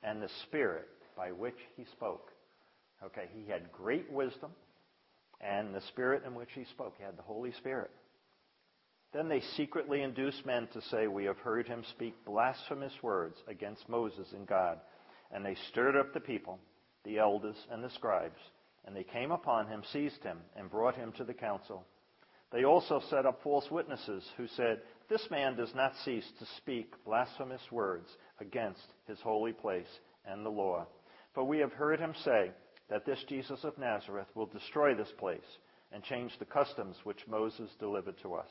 and 0.03 0.21
the 0.21 0.29
spirit 0.43 0.87
by 1.15 1.31
which 1.31 1.57
he 1.75 1.85
spoke. 1.85 2.31
Okay, 3.03 3.29
he 3.33 3.49
had 3.49 3.71
great 3.71 4.11
wisdom 4.11 4.51
and 5.41 5.73
the 5.73 5.81
spirit 5.81 6.23
in 6.25 6.35
which 6.35 6.49
he 6.53 6.63
spoke. 6.65 6.95
He 6.97 7.03
had 7.03 7.17
the 7.17 7.23
Holy 7.23 7.51
Spirit. 7.53 7.91
Then 9.13 9.29
they 9.29 9.41
secretly 9.55 10.01
induced 10.01 10.45
men 10.45 10.67
to 10.73 10.81
say, 10.81 11.07
We 11.07 11.25
have 11.25 11.37
heard 11.37 11.67
him 11.67 11.83
speak 11.91 12.13
blasphemous 12.25 12.93
words 13.01 13.37
against 13.47 13.87
Moses 13.87 14.27
and 14.33 14.45
God. 14.47 14.79
And 15.31 15.45
they 15.45 15.55
stirred 15.69 15.95
up 15.95 16.13
the 16.13 16.19
people, 16.19 16.59
the 17.03 17.19
elders 17.19 17.55
and 17.71 17.83
the 17.83 17.89
scribes. 17.91 18.39
And 18.85 18.95
they 18.95 19.03
came 19.03 19.31
upon 19.31 19.67
him, 19.67 19.83
seized 19.91 20.23
him, 20.23 20.39
and 20.55 20.69
brought 20.69 20.95
him 20.95 21.11
to 21.13 21.23
the 21.23 21.33
council. 21.33 21.85
They 22.51 22.63
also 22.63 23.01
set 23.09 23.25
up 23.25 23.41
false 23.43 23.69
witnesses 23.69 24.23
who 24.37 24.47
said, 24.47 24.81
This 25.09 25.25
man 25.31 25.55
does 25.55 25.73
not 25.75 25.93
cease 26.03 26.29
to 26.39 26.45
speak 26.57 26.93
blasphemous 27.05 27.61
words 27.71 28.09
against 28.39 28.81
his 29.07 29.19
holy 29.21 29.53
place 29.53 29.87
and 30.25 30.45
the 30.45 30.49
law. 30.49 30.85
For 31.33 31.43
we 31.43 31.59
have 31.59 31.71
heard 31.71 31.99
him 31.99 32.13
say, 32.23 32.51
that 32.89 33.05
this 33.05 33.23
Jesus 33.27 33.63
of 33.63 33.77
Nazareth 33.77 34.27
will 34.35 34.45
destroy 34.45 34.95
this 34.95 35.11
place 35.17 35.39
and 35.91 36.03
change 36.03 36.31
the 36.39 36.45
customs 36.45 36.95
which 37.03 37.27
Moses 37.27 37.69
delivered 37.79 38.15
to 38.21 38.33
us. 38.33 38.49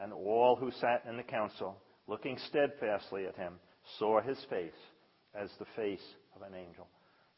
And 0.00 0.12
all 0.12 0.56
who 0.56 0.70
sat 0.70 1.04
in 1.08 1.16
the 1.16 1.22
council, 1.22 1.76
looking 2.06 2.38
steadfastly 2.48 3.26
at 3.26 3.36
him, 3.36 3.54
saw 3.98 4.20
his 4.20 4.38
face 4.50 4.72
as 5.34 5.50
the 5.58 5.66
face 5.76 6.04
of 6.36 6.42
an 6.42 6.54
angel. 6.54 6.86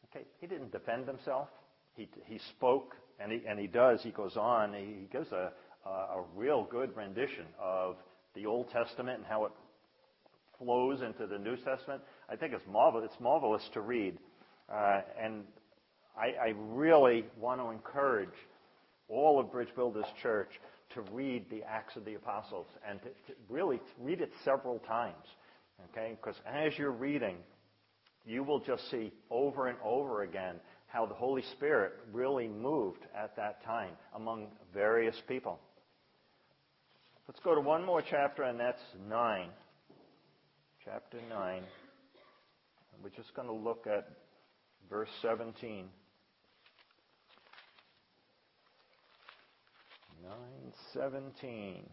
Okay, 0.07 0.25
he 0.41 0.47
didn't 0.47 0.73
defend 0.73 1.07
himself. 1.07 1.49
He, 1.97 2.09
he 2.27 2.39
spoke, 2.57 2.95
and 3.21 3.33
he, 3.33 3.43
and 3.49 3.59
he 3.59 3.67
does. 3.67 4.03
He 4.03 4.11
goes 4.11 4.37
on. 4.37 4.75
He, 4.75 4.85
he 4.85 5.09
gives 5.13 5.31
a, 5.33 5.53
a, 5.85 5.91
a 5.91 6.25
real 6.35 6.67
good 6.71 6.97
rendition 6.97 7.47
of 7.61 7.97
the 8.35 8.47
Old 8.47 8.71
Testament 8.71 9.19
and 9.19 9.27
how 9.27 9.45
it 9.45 9.53
flows 10.59 11.03
into 11.03 11.27
the 11.27 11.39
New 11.39 11.57
Testament. 11.57 12.03
I 12.29 12.37
think 12.37 12.53
it's 12.53 12.67
marvelous. 12.71 13.11
It's 13.13 13.21
marvelous 13.21 13.63
to 13.75 13.81
read. 13.81 14.19
Uh, 14.73 15.01
and 15.21 15.45
I, 16.17 16.49
I 16.49 16.55
really 16.57 17.25
want 17.39 17.61
to 17.61 17.71
encourage 17.71 18.35
all 19.09 19.39
of 19.39 19.53
Bridge 19.53 19.75
Builders 19.75 20.07
Church 20.23 20.49
to 20.95 21.03
read 21.13 21.45
the 21.51 21.63
Acts 21.63 21.97
of 21.97 22.05
the 22.05 22.15
Apostles 22.15 22.67
and 22.89 23.01
to, 23.03 23.09
to 23.09 23.39
really 23.49 23.81
read 24.01 24.21
it 24.21 24.33
several 24.45 24.79
times. 24.81 25.27
Okay? 25.91 26.17
Because 26.21 26.41
as 26.47 26.73
you're 26.79 26.93
reading, 26.93 27.37
you 28.25 28.43
will 28.43 28.61
just 28.61 28.91
see 28.91 29.13
over 29.31 29.69
and 29.69 29.79
over 29.85 30.23
again 30.23 30.57
how 30.87 31.05
the 31.05 31.15
Holy 31.15 31.43
Spirit 31.53 31.93
really 32.13 32.47
moved 32.47 33.05
at 33.17 33.35
that 33.37 33.63
time 33.65 33.91
among 34.15 34.47
various 34.73 35.17
people. 35.27 35.59
Let's 37.27 37.41
go 37.41 37.55
to 37.55 37.61
one 37.63 37.83
more 37.83 38.03
chapter, 38.03 38.43
and 38.43 38.61
that's 38.61 38.83
9. 39.09 39.49
Chapter 40.85 41.17
9. 41.31 41.63
We're 43.03 43.09
just 43.09 43.35
going 43.35 43.49
to 43.49 43.55
look 43.55 43.87
at 43.87 44.11
verse 44.91 45.09
17. 45.23 45.87
917. 50.23 51.89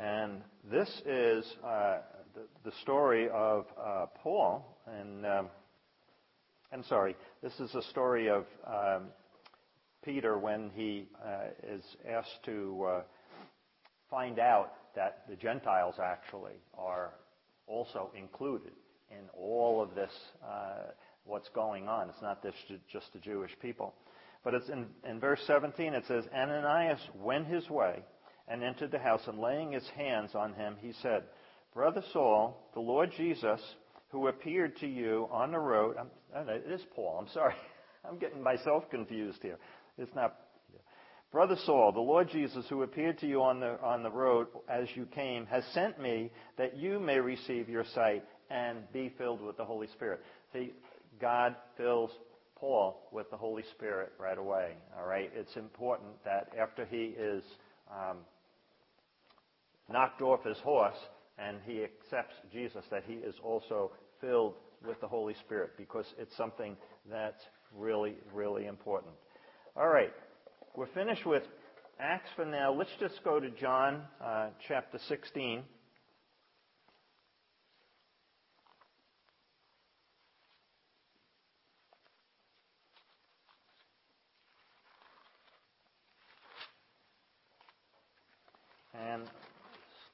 And 0.00 0.40
this 0.70 0.88
is 1.04 1.44
uh, 1.62 1.98
the, 2.34 2.46
the, 2.64 2.72
story 2.80 3.28
of 3.28 3.66
uh, 3.78 4.06
Paul, 4.22 4.78
and 4.86 5.26
um, 5.26 5.48
I'm 6.72 6.84
sorry, 6.84 7.14
this 7.42 7.52
is 7.60 7.74
a 7.74 7.82
story 7.90 8.30
of 8.30 8.46
um, 8.66 9.08
Peter 10.04 10.38
when 10.38 10.70
he 10.74 11.06
uh, 11.24 11.74
is 11.74 11.82
asked 12.08 12.44
to 12.44 12.86
uh, 12.88 13.02
find 14.10 14.38
out 14.38 14.72
that 14.94 15.22
the 15.28 15.36
Gentiles 15.36 15.96
actually 16.02 16.54
are 16.76 17.14
also 17.66 18.10
included 18.16 18.72
in 19.10 19.28
all 19.36 19.82
of 19.82 19.94
this 19.94 20.10
uh, 20.44 20.90
what's 21.24 21.48
going 21.50 21.88
on. 21.88 22.08
It's 22.08 22.22
not 22.22 22.44
just 22.92 23.12
the 23.12 23.18
Jewish 23.18 23.52
people. 23.60 23.94
But 24.42 24.54
it's 24.54 24.68
in, 24.68 25.20
verse 25.20 25.40
17, 25.46 25.94
it 25.94 26.04
says, 26.06 26.24
Ananias 26.34 27.00
went 27.16 27.46
his 27.46 27.68
way 27.70 28.04
and 28.46 28.62
entered 28.62 28.90
the 28.90 28.98
house, 28.98 29.22
and 29.26 29.38
laying 29.38 29.72
his 29.72 29.88
hands 29.96 30.34
on 30.34 30.52
him, 30.52 30.76
he 30.80 30.92
said, 31.00 31.22
Brother 31.72 32.02
Saul, 32.12 32.68
the 32.74 32.80
Lord 32.80 33.10
Jesus, 33.16 33.60
who 34.10 34.28
appeared 34.28 34.76
to 34.80 34.86
you 34.86 35.28
on 35.32 35.52
the 35.52 35.58
road, 35.58 35.96
I'm, 35.98 36.48
it 36.50 36.70
is 36.70 36.82
Paul, 36.94 37.18
I'm 37.20 37.32
sorry. 37.32 37.54
I'm 38.08 38.18
getting 38.18 38.42
myself 38.42 38.84
confused 38.90 39.38
here. 39.40 39.56
It's 39.98 40.14
not. 40.14 40.36
Brother 41.30 41.56
Saul, 41.66 41.90
the 41.90 42.00
Lord 42.00 42.30
Jesus, 42.30 42.64
who 42.68 42.82
appeared 42.82 43.18
to 43.18 43.26
you 43.26 43.42
on 43.42 43.58
the, 43.58 43.80
on 43.82 44.04
the 44.04 44.10
road 44.10 44.46
as 44.68 44.86
you 44.94 45.04
came, 45.06 45.46
has 45.46 45.64
sent 45.72 46.00
me 46.00 46.30
that 46.58 46.76
you 46.76 47.00
may 47.00 47.18
receive 47.18 47.68
your 47.68 47.84
sight 47.92 48.22
and 48.50 48.78
be 48.92 49.12
filled 49.18 49.40
with 49.40 49.56
the 49.56 49.64
Holy 49.64 49.88
Spirit. 49.88 50.20
See, 50.52 50.72
God 51.20 51.56
fills 51.76 52.12
Paul 52.54 53.08
with 53.10 53.28
the 53.30 53.36
Holy 53.36 53.64
Spirit 53.74 54.12
right 54.18 54.38
away. 54.38 54.74
All 54.96 55.08
right, 55.08 55.30
it's 55.34 55.56
important 55.56 56.12
that 56.24 56.52
after 56.56 56.84
he 56.84 57.14
is 57.18 57.42
um, 57.90 58.18
knocked 59.90 60.22
off 60.22 60.44
his 60.44 60.58
horse 60.58 60.96
and 61.36 61.58
he 61.66 61.82
accepts 61.82 62.34
Jesus, 62.52 62.84
that 62.90 63.02
he 63.06 63.14
is 63.14 63.34
also 63.42 63.90
filled 64.20 64.54
with 64.86 65.00
the 65.00 65.08
Holy 65.08 65.34
Spirit 65.44 65.72
because 65.76 66.06
it's 66.16 66.36
something 66.36 66.76
that's 67.10 67.42
really, 67.76 68.14
really 68.32 68.66
important. 68.66 69.14
All 69.76 69.88
right. 69.88 70.12
We're 70.76 70.86
finished 70.94 71.26
with 71.26 71.42
Acts 71.98 72.28
for 72.36 72.44
now. 72.44 72.72
Let's 72.72 72.92
just 73.00 73.24
go 73.24 73.40
to 73.40 73.50
John 73.50 74.02
uh, 74.24 74.50
chapter 74.68 75.00
16. 75.08 75.64
And 88.96 89.24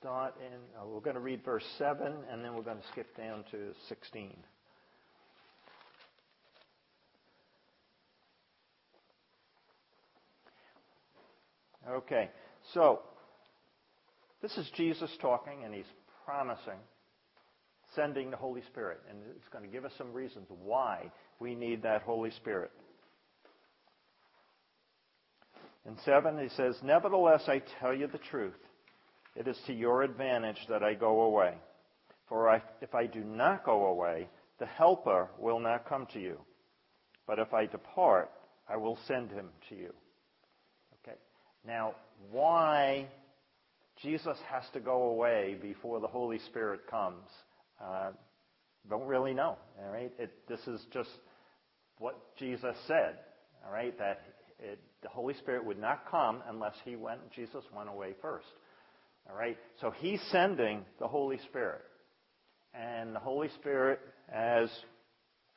start 0.00 0.36
in, 0.40 0.54
uh, 0.80 0.86
we're 0.86 1.00
going 1.00 1.16
to 1.16 1.20
read 1.20 1.44
verse 1.44 1.64
7, 1.76 2.14
and 2.32 2.42
then 2.42 2.54
we're 2.54 2.62
going 2.62 2.78
to 2.78 2.88
skip 2.92 3.14
down 3.14 3.44
to 3.50 3.74
16. 3.90 4.34
Okay, 11.90 12.30
so 12.72 13.00
this 14.42 14.56
is 14.56 14.70
Jesus 14.76 15.10
talking, 15.20 15.64
and 15.64 15.74
he's 15.74 15.84
promising 16.24 16.78
sending 17.94 18.30
the 18.30 18.36
Holy 18.36 18.62
Spirit. 18.70 19.00
And 19.08 19.18
it's 19.36 19.48
going 19.48 19.64
to 19.64 19.70
give 19.70 19.84
us 19.84 19.92
some 19.98 20.12
reasons 20.12 20.46
why 20.62 21.10
we 21.38 21.54
need 21.54 21.82
that 21.82 22.02
Holy 22.02 22.30
Spirit. 22.30 22.70
In 25.86 25.96
7, 26.04 26.38
he 26.38 26.48
says, 26.56 26.76
Nevertheless, 26.82 27.42
I 27.48 27.62
tell 27.80 27.94
you 27.94 28.06
the 28.06 28.18
truth. 28.18 28.54
It 29.36 29.48
is 29.48 29.56
to 29.66 29.72
your 29.72 30.02
advantage 30.02 30.58
that 30.68 30.82
I 30.82 30.94
go 30.94 31.22
away. 31.22 31.54
For 32.28 32.48
I, 32.48 32.62
if 32.80 32.94
I 32.94 33.06
do 33.06 33.24
not 33.24 33.64
go 33.64 33.86
away, 33.86 34.28
the 34.58 34.66
Helper 34.66 35.28
will 35.38 35.58
not 35.58 35.88
come 35.88 36.06
to 36.12 36.20
you. 36.20 36.38
But 37.26 37.38
if 37.38 37.52
I 37.54 37.66
depart, 37.66 38.30
I 38.68 38.76
will 38.76 38.98
send 39.06 39.30
him 39.30 39.48
to 39.68 39.74
you. 39.74 39.92
Now, 41.66 41.94
why 42.30 43.06
Jesus 44.02 44.36
has 44.50 44.64
to 44.72 44.80
go 44.80 45.02
away 45.04 45.56
before 45.60 46.00
the 46.00 46.06
Holy 46.06 46.38
Spirit 46.46 46.80
comes? 46.90 47.26
Uh, 47.82 48.10
don't 48.88 49.06
really 49.06 49.34
know. 49.34 49.56
All 49.82 49.92
right. 49.92 50.12
It, 50.18 50.32
this 50.48 50.60
is 50.66 50.80
just 50.92 51.10
what 51.98 52.18
Jesus 52.38 52.74
said. 52.86 53.16
All 53.66 53.72
right. 53.72 53.96
That 53.98 54.22
it, 54.58 54.78
the 55.02 55.08
Holy 55.08 55.34
Spirit 55.34 55.64
would 55.64 55.78
not 55.78 56.10
come 56.10 56.42
unless 56.48 56.74
he 56.84 56.96
went. 56.96 57.20
Jesus 57.34 57.64
went 57.76 57.88
away 57.88 58.14
first. 58.22 58.46
All 59.28 59.36
right? 59.36 59.58
So 59.80 59.90
he's 59.90 60.20
sending 60.30 60.84
the 60.98 61.08
Holy 61.08 61.38
Spirit. 61.48 61.82
And 62.72 63.14
the 63.14 63.20
Holy 63.20 63.48
Spirit, 63.60 64.00
as 64.32 64.70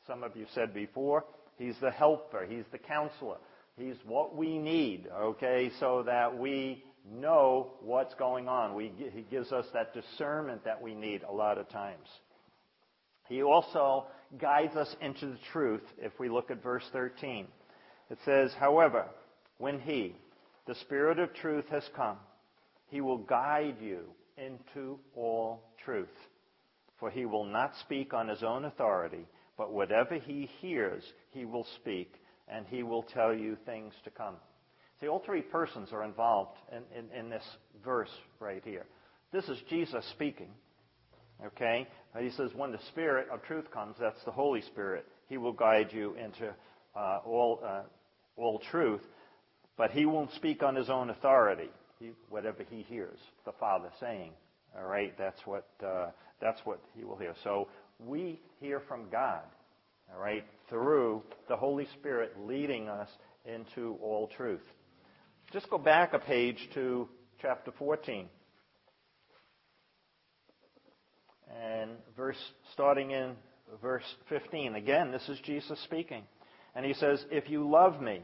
some 0.07 0.23
of 0.23 0.35
you 0.35 0.45
said 0.53 0.73
before, 0.73 1.25
he's 1.57 1.75
the 1.81 1.91
helper, 1.91 2.45
he's 2.49 2.65
the 2.71 2.77
counselor. 2.77 3.37
He's 3.77 3.95
what 4.05 4.35
we 4.35 4.57
need, 4.57 5.07
okay, 5.11 5.71
so 5.79 6.03
that 6.05 6.37
we 6.37 6.83
know 7.11 7.73
what's 7.81 8.13
going 8.15 8.47
on. 8.47 8.75
We, 8.75 8.91
he 8.97 9.21
gives 9.23 9.51
us 9.51 9.65
that 9.73 9.93
discernment 9.93 10.63
that 10.65 10.81
we 10.81 10.93
need 10.93 11.23
a 11.23 11.31
lot 11.31 11.57
of 11.57 11.67
times. 11.69 12.07
He 13.27 13.41
also 13.41 14.05
guides 14.39 14.75
us 14.75 14.95
into 15.01 15.27
the 15.27 15.39
truth 15.51 15.83
if 15.97 16.11
we 16.19 16.29
look 16.29 16.51
at 16.51 16.61
verse 16.61 16.83
13. 16.91 17.47
It 18.09 18.17
says, 18.25 18.51
However, 18.59 19.05
when 19.57 19.79
He, 19.79 20.15
the 20.67 20.75
Spirit 20.75 21.19
of 21.19 21.33
truth, 21.33 21.65
has 21.69 21.83
come, 21.95 22.17
he 22.93 23.01
will 23.01 23.17
guide 23.17 23.77
you 23.81 24.01
into 24.37 24.99
all 25.15 25.63
truth. 25.83 26.13
For 26.99 27.09
he 27.09 27.25
will 27.25 27.45
not 27.45 27.73
speak 27.81 28.13
on 28.13 28.27
his 28.27 28.43
own 28.43 28.65
authority, 28.65 29.25
but 29.57 29.73
whatever 29.73 30.15
he 30.15 30.47
hears, 30.61 31.03
he 31.31 31.43
will 31.43 31.65
speak, 31.81 32.13
and 32.47 32.65
he 32.67 32.83
will 32.83 33.03
tell 33.03 33.33
you 33.33 33.57
things 33.65 33.93
to 34.03 34.09
come. 34.09 34.35
See, 34.99 35.07
all 35.07 35.21
three 35.25 35.41
persons 35.41 35.89
are 35.91 36.03
involved 36.03 36.57
in, 36.71 36.83
in, 36.97 37.19
in 37.19 37.29
this 37.29 37.43
verse 37.83 38.11
right 38.39 38.61
here. 38.63 38.85
This 39.31 39.45
is 39.45 39.57
Jesus 39.69 40.05
speaking. 40.11 40.49
Okay? 41.45 41.87
He 42.19 42.29
says, 42.31 42.51
when 42.55 42.71
the 42.71 42.79
Spirit 42.89 43.27
of 43.31 43.43
truth 43.43 43.69
comes, 43.71 43.95
that's 43.99 44.23
the 44.23 44.31
Holy 44.31 44.61
Spirit, 44.61 45.05
he 45.27 45.37
will 45.37 45.53
guide 45.53 45.89
you 45.91 46.15
into 46.15 46.53
uh, 46.95 47.19
all, 47.25 47.59
uh, 47.65 47.81
all 48.37 48.61
truth, 48.71 49.01
but 49.77 49.91
he 49.91 50.05
won't 50.05 50.31
speak 50.33 50.61
on 50.61 50.75
his 50.75 50.89
own 50.89 51.09
authority 51.09 51.69
he, 52.03 52.11
whatever 52.29 52.63
he 52.69 52.83
hears 52.83 53.17
the 53.45 53.51
Father 53.53 53.89
saying. 53.99 54.31
All 54.77 54.85
right, 54.85 55.15
that's 55.17 55.39
what 55.45 55.67
uh, 55.85 56.07
that's 56.41 56.59
what 56.65 56.79
he 56.95 57.03
will 57.03 57.17
hear. 57.17 57.33
So 57.43 57.67
we 57.99 58.39
hear 58.59 58.81
from 58.87 59.09
God. 59.11 59.43
All 60.11 60.19
right, 60.19 60.43
through 60.69 61.23
the 61.47 61.55
Holy 61.55 61.85
Spirit 61.99 62.33
leading 62.39 62.89
us 62.89 63.09
into 63.45 63.97
all 64.01 64.27
truth. 64.27 64.63
Just 65.51 65.69
go 65.69 65.77
back 65.77 66.13
a 66.13 66.19
page 66.19 66.57
to 66.73 67.07
chapter 67.41 67.71
14. 67.77 68.27
And 71.55 71.91
verse 72.15 72.37
starting 72.73 73.11
in 73.11 73.35
verse 73.81 74.03
15. 74.29 74.75
Again, 74.75 75.11
this 75.11 75.27
is 75.29 75.39
Jesus 75.41 75.79
speaking. 75.83 76.23
And 76.75 76.85
he 76.85 76.93
says, 76.93 77.23
"If 77.29 77.49
you 77.49 77.69
love 77.69 78.01
me, 78.01 78.23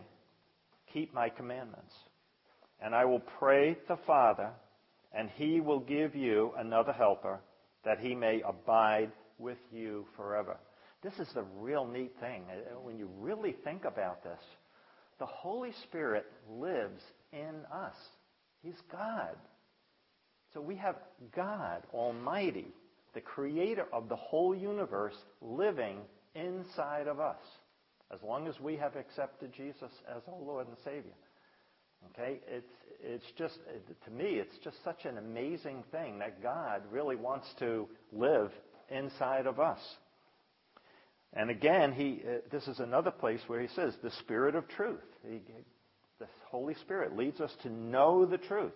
keep 0.87 1.13
my 1.13 1.29
commandments." 1.29 1.93
And 2.79 2.95
I 2.95 3.05
will 3.05 3.19
pray 3.19 3.75
the 3.87 3.97
Father, 3.97 4.53
and 5.11 5.29
he 5.31 5.59
will 5.59 5.81
give 5.81 6.15
you 6.15 6.53
another 6.57 6.93
helper, 6.93 7.41
that 7.83 7.99
he 7.99 8.15
may 8.15 8.41
abide 8.41 9.11
with 9.37 9.59
you 9.71 10.07
forever. 10.15 10.57
This 11.01 11.13
is 11.19 11.29
the 11.33 11.45
real 11.59 11.85
neat 11.85 12.11
thing. 12.19 12.43
Uh, 12.49 12.79
when 12.79 12.97
you 12.97 13.09
really 13.19 13.55
think 13.63 13.85
about 13.85 14.23
this, 14.23 14.39
the 15.19 15.25
Holy 15.25 15.71
Spirit 15.83 16.25
lives 16.49 17.01
in 17.31 17.65
us. 17.71 17.95
He's 18.61 18.81
God. 18.91 19.35
So 20.53 20.61
we 20.61 20.75
have 20.75 20.95
God 21.35 21.83
Almighty, 21.93 22.67
the 23.13 23.21
creator 23.21 23.85
of 23.93 24.09
the 24.09 24.15
whole 24.15 24.55
universe, 24.55 25.15
living 25.41 25.99
inside 26.35 27.07
of 27.07 27.19
us, 27.19 27.39
as 28.13 28.19
long 28.23 28.47
as 28.47 28.59
we 28.59 28.75
have 28.77 28.95
accepted 28.95 29.53
Jesus 29.53 29.91
as 30.09 30.21
our 30.27 30.39
Lord 30.41 30.67
and 30.67 30.77
Savior. 30.83 31.13
Okay? 32.11 32.39
It's, 32.47 32.73
it's 33.01 33.31
just, 33.37 33.57
to 34.05 34.11
me, 34.11 34.35
it's 34.35 34.57
just 34.63 34.83
such 34.83 35.05
an 35.05 35.17
amazing 35.17 35.83
thing 35.91 36.19
that 36.19 36.41
God 36.41 36.81
really 36.91 37.15
wants 37.15 37.47
to 37.59 37.87
live 38.11 38.51
inside 38.89 39.45
of 39.45 39.59
us. 39.59 39.79
And 41.33 41.49
again, 41.49 41.93
he, 41.93 42.21
uh, 42.25 42.37
this 42.51 42.67
is 42.67 42.79
another 42.79 43.11
place 43.11 43.41
where 43.47 43.61
he 43.61 43.67
says, 43.75 43.93
the 44.01 44.11
Spirit 44.19 44.55
of 44.55 44.67
truth. 44.67 44.99
He, 45.27 45.41
the 46.19 46.27
Holy 46.49 46.73
Spirit 46.75 47.15
leads 47.15 47.39
us 47.39 47.51
to 47.63 47.69
know 47.69 48.25
the 48.25 48.37
truth, 48.37 48.73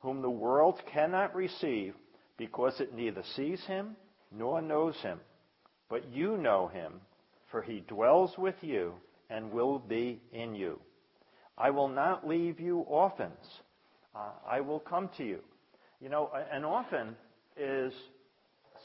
whom 0.00 0.22
the 0.22 0.30
world 0.30 0.80
cannot 0.92 1.34
receive 1.34 1.94
because 2.38 2.80
it 2.80 2.94
neither 2.94 3.22
sees 3.36 3.62
him 3.66 3.96
nor 4.30 4.62
knows 4.62 4.96
him. 5.02 5.20
But 5.88 6.10
you 6.12 6.38
know 6.38 6.68
him, 6.68 6.94
for 7.50 7.60
he 7.62 7.84
dwells 7.86 8.32
with 8.38 8.56
you 8.62 8.94
and 9.28 9.52
will 9.52 9.78
be 9.78 10.20
in 10.32 10.54
you. 10.54 10.80
I 11.58 11.70
will 11.70 11.88
not 11.88 12.26
leave 12.26 12.58
you 12.58 12.78
orphans. 12.78 13.46
Uh, 14.14 14.30
I 14.48 14.60
will 14.60 14.80
come 14.80 15.10
to 15.18 15.24
you. 15.24 15.40
You 16.00 16.08
know, 16.08 16.30
an 16.50 16.64
orphan 16.64 17.14
is 17.56 17.92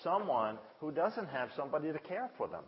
someone 0.03 0.57
who 0.79 0.91
doesn't 0.91 1.27
have 1.29 1.49
somebody 1.55 1.91
to 1.91 1.99
care 1.99 2.29
for 2.37 2.47
them. 2.47 2.63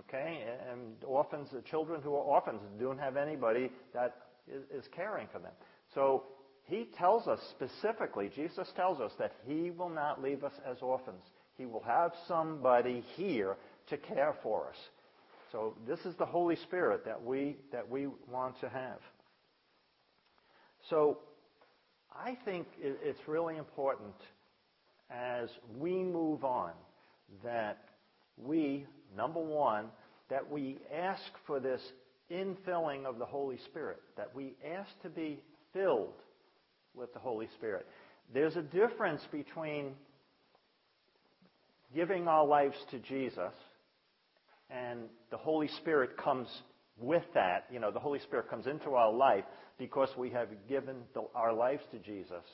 Okay? 0.00 0.44
And 0.70 1.02
orphans, 1.04 1.48
the 1.52 1.62
children 1.62 2.00
who 2.02 2.14
are 2.14 2.22
orphans, 2.22 2.60
don't 2.80 2.98
have 2.98 3.16
anybody 3.16 3.70
that 3.94 4.16
is, 4.46 4.62
is 4.72 4.88
caring 4.94 5.26
for 5.32 5.38
them. 5.38 5.52
So 5.94 6.24
he 6.64 6.88
tells 6.98 7.26
us 7.26 7.40
specifically, 7.50 8.30
Jesus 8.34 8.68
tells 8.76 9.00
us 9.00 9.12
that 9.18 9.32
he 9.46 9.70
will 9.70 9.88
not 9.88 10.22
leave 10.22 10.44
us 10.44 10.52
as 10.68 10.78
orphans. 10.80 11.22
He 11.56 11.66
will 11.66 11.82
have 11.82 12.12
somebody 12.26 13.02
here 13.16 13.56
to 13.88 13.96
care 13.96 14.34
for 14.42 14.68
us. 14.68 14.76
So 15.50 15.74
this 15.86 16.00
is 16.00 16.14
the 16.16 16.26
Holy 16.26 16.56
Spirit 16.56 17.04
that 17.06 17.22
we, 17.22 17.56
that 17.72 17.88
we 17.88 18.06
want 18.30 18.60
to 18.60 18.68
have. 18.68 18.98
So 20.90 21.18
I 22.14 22.36
think 22.44 22.66
it's 22.80 23.26
really 23.26 23.56
important 23.56 24.14
as 25.10 25.48
we 25.78 26.02
move 26.02 26.44
on 26.44 26.72
that 27.42 27.78
we, 28.36 28.86
number 29.16 29.40
one, 29.40 29.86
that 30.30 30.50
we 30.50 30.78
ask 30.94 31.22
for 31.46 31.60
this 31.60 31.80
infilling 32.30 33.06
of 33.06 33.18
the 33.18 33.24
Holy 33.24 33.58
Spirit, 33.66 34.00
that 34.16 34.34
we 34.34 34.54
ask 34.76 34.90
to 35.02 35.08
be 35.08 35.42
filled 35.72 36.14
with 36.94 37.12
the 37.14 37.18
Holy 37.18 37.48
Spirit. 37.56 37.86
There's 38.32 38.56
a 38.56 38.62
difference 38.62 39.22
between 39.32 39.92
giving 41.94 42.28
our 42.28 42.46
lives 42.46 42.76
to 42.90 42.98
Jesus 42.98 43.54
and 44.70 45.00
the 45.30 45.36
Holy 45.36 45.68
Spirit 45.80 46.16
comes 46.16 46.48
with 46.98 47.22
that. 47.34 47.66
You 47.72 47.80
know, 47.80 47.90
the 47.90 48.00
Holy 48.00 48.18
Spirit 48.20 48.50
comes 48.50 48.66
into 48.66 48.90
our 48.90 49.12
life 49.12 49.44
because 49.78 50.10
we 50.16 50.30
have 50.30 50.48
given 50.68 50.96
the, 51.14 51.22
our 51.34 51.52
lives 51.52 51.82
to 51.92 51.98
Jesus. 51.98 52.44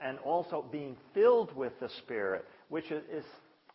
And 0.00 0.18
also 0.18 0.64
being 0.70 0.96
filled 1.14 1.54
with 1.56 1.72
the 1.80 1.88
Spirit, 2.02 2.44
which 2.68 2.90
is, 2.90 3.24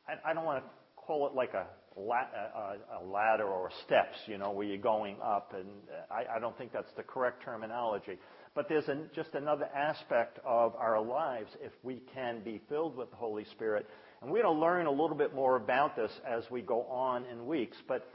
I, 0.07 0.31
I, 0.31 0.33
don't 0.33 0.43
want 0.43 0.63
to 0.63 0.69
call 0.97 1.25
it 1.27 1.33
like 1.33 1.53
a, 1.53 1.65
Uh, 1.97 2.01
uh, 2.01 3.05
ladder 3.05 3.45
or 3.45 3.71
steps, 3.85 4.15
you 4.27 4.37
know, 4.37 4.51
where 4.51 4.67
you're 4.67 4.77
going 4.77 5.17
up. 5.23 5.53
And 5.57 5.67
uh, 5.89 6.13
I, 6.13 6.37
I 6.37 6.39
don't 6.39 6.55
think 6.57 6.71
that's 6.71 6.91
the 6.95 7.03
correct 7.03 7.43
terminology. 7.43 8.19
But 8.53 8.69
there's 8.69 8.85
just 9.15 9.33
another 9.33 9.65
aspect 9.65 10.39
of 10.45 10.75
our 10.75 11.01
lives 11.01 11.49
if 11.61 11.71
we 11.83 12.03
can 12.13 12.41
be 12.43 12.61
filled 12.69 12.95
with 12.95 13.09
the 13.09 13.15
Holy 13.15 13.45
Spirit 13.45 13.87
and 14.21 14.31
we're 14.31 14.43
to 14.43 14.51
learn 14.51 14.87
a 14.87 14.91
little 14.91 15.15
bit 15.15 15.35
more 15.35 15.55
about 15.57 15.95
this 15.95 16.11
as 16.27 16.43
we 16.49 16.61
go 16.61 16.83
on 16.83 17.25
in 17.25 17.45
weeks, 17.45 17.77
but 17.87 18.07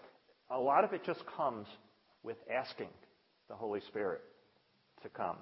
a 0.51 0.59
lot 0.59 0.85
of 0.85 0.93
it 0.93 1.05
just 1.05 1.22
comes 1.37 1.66
with 2.22 2.37
asking 2.53 2.89
the 3.49 3.55
Holy 3.55 3.80
Spirit 3.89 4.20
to 5.03 5.09
come. 5.09 5.37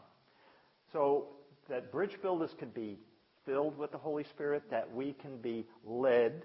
So 0.93 1.29
that 1.69 1.91
bridge 1.91 2.17
builders 2.21 2.51
can 2.59 2.69
be 2.71 2.99
filled 3.47 3.79
with 3.79 3.91
the 3.91 3.99
Holy 3.99 4.25
Spirit, 4.35 4.65
that 4.71 4.93
we 4.95 5.15
can 5.15 5.39
be 5.39 5.67
led 5.85 6.43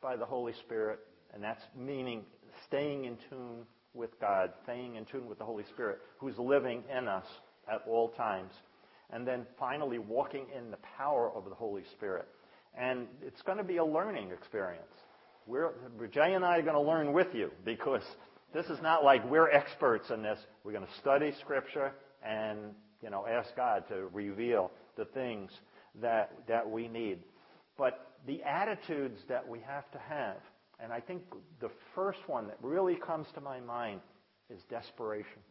by 0.00 0.16
the 0.16 0.24
Holy 0.24 0.52
Spirit, 0.64 1.00
and 1.34 1.42
that's 1.42 1.62
meaning 1.76 2.22
staying 2.66 3.04
in 3.04 3.16
tune 3.28 3.64
with 3.94 4.18
God, 4.20 4.52
staying 4.64 4.96
in 4.96 5.04
tune 5.04 5.26
with 5.28 5.38
the 5.38 5.44
Holy 5.44 5.64
Spirit, 5.64 5.98
who's 6.18 6.38
living 6.38 6.82
in 6.96 7.08
us 7.08 7.26
at 7.70 7.82
all 7.86 8.10
times. 8.10 8.52
And 9.10 9.26
then 9.26 9.46
finally, 9.58 9.98
walking 9.98 10.46
in 10.56 10.70
the 10.70 10.78
power 10.96 11.30
of 11.34 11.44
the 11.48 11.54
Holy 11.54 11.82
Spirit. 11.96 12.28
And 12.78 13.06
it's 13.22 13.42
going 13.42 13.58
to 13.58 13.64
be 13.64 13.78
a 13.78 13.84
learning 13.84 14.30
experience. 14.30 14.84
We're, 15.46 15.72
Jay 16.12 16.34
and 16.34 16.44
I 16.44 16.58
are 16.58 16.62
going 16.62 16.74
to 16.74 16.80
learn 16.80 17.12
with 17.12 17.34
you 17.34 17.50
because 17.64 18.02
this 18.52 18.66
is 18.66 18.80
not 18.82 19.02
like 19.02 19.28
we're 19.30 19.50
experts 19.50 20.10
in 20.10 20.22
this. 20.22 20.38
We're 20.62 20.72
going 20.72 20.86
to 20.86 21.00
study 21.00 21.32
Scripture 21.40 21.92
and 22.26 22.58
you 23.02 23.10
know 23.10 23.26
ask 23.26 23.54
God 23.56 23.84
to 23.88 24.08
reveal 24.12 24.70
the 24.96 25.06
things 25.06 25.50
that 26.02 26.32
that 26.48 26.68
we 26.68 26.88
need. 26.88 27.20
But 27.78 28.06
the 28.26 28.42
attitudes 28.42 29.20
that 29.28 29.48
we 29.48 29.60
have 29.60 29.90
to 29.92 29.98
have 29.98 30.36
and 30.80 30.92
I 30.92 31.00
think 31.00 31.22
the 31.60 31.70
first 31.94 32.20
one 32.26 32.46
that 32.48 32.58
really 32.62 32.96
comes 32.96 33.26
to 33.34 33.40
my 33.40 33.60
mind 33.60 34.00
is 34.50 34.60
desperation. 34.70 35.42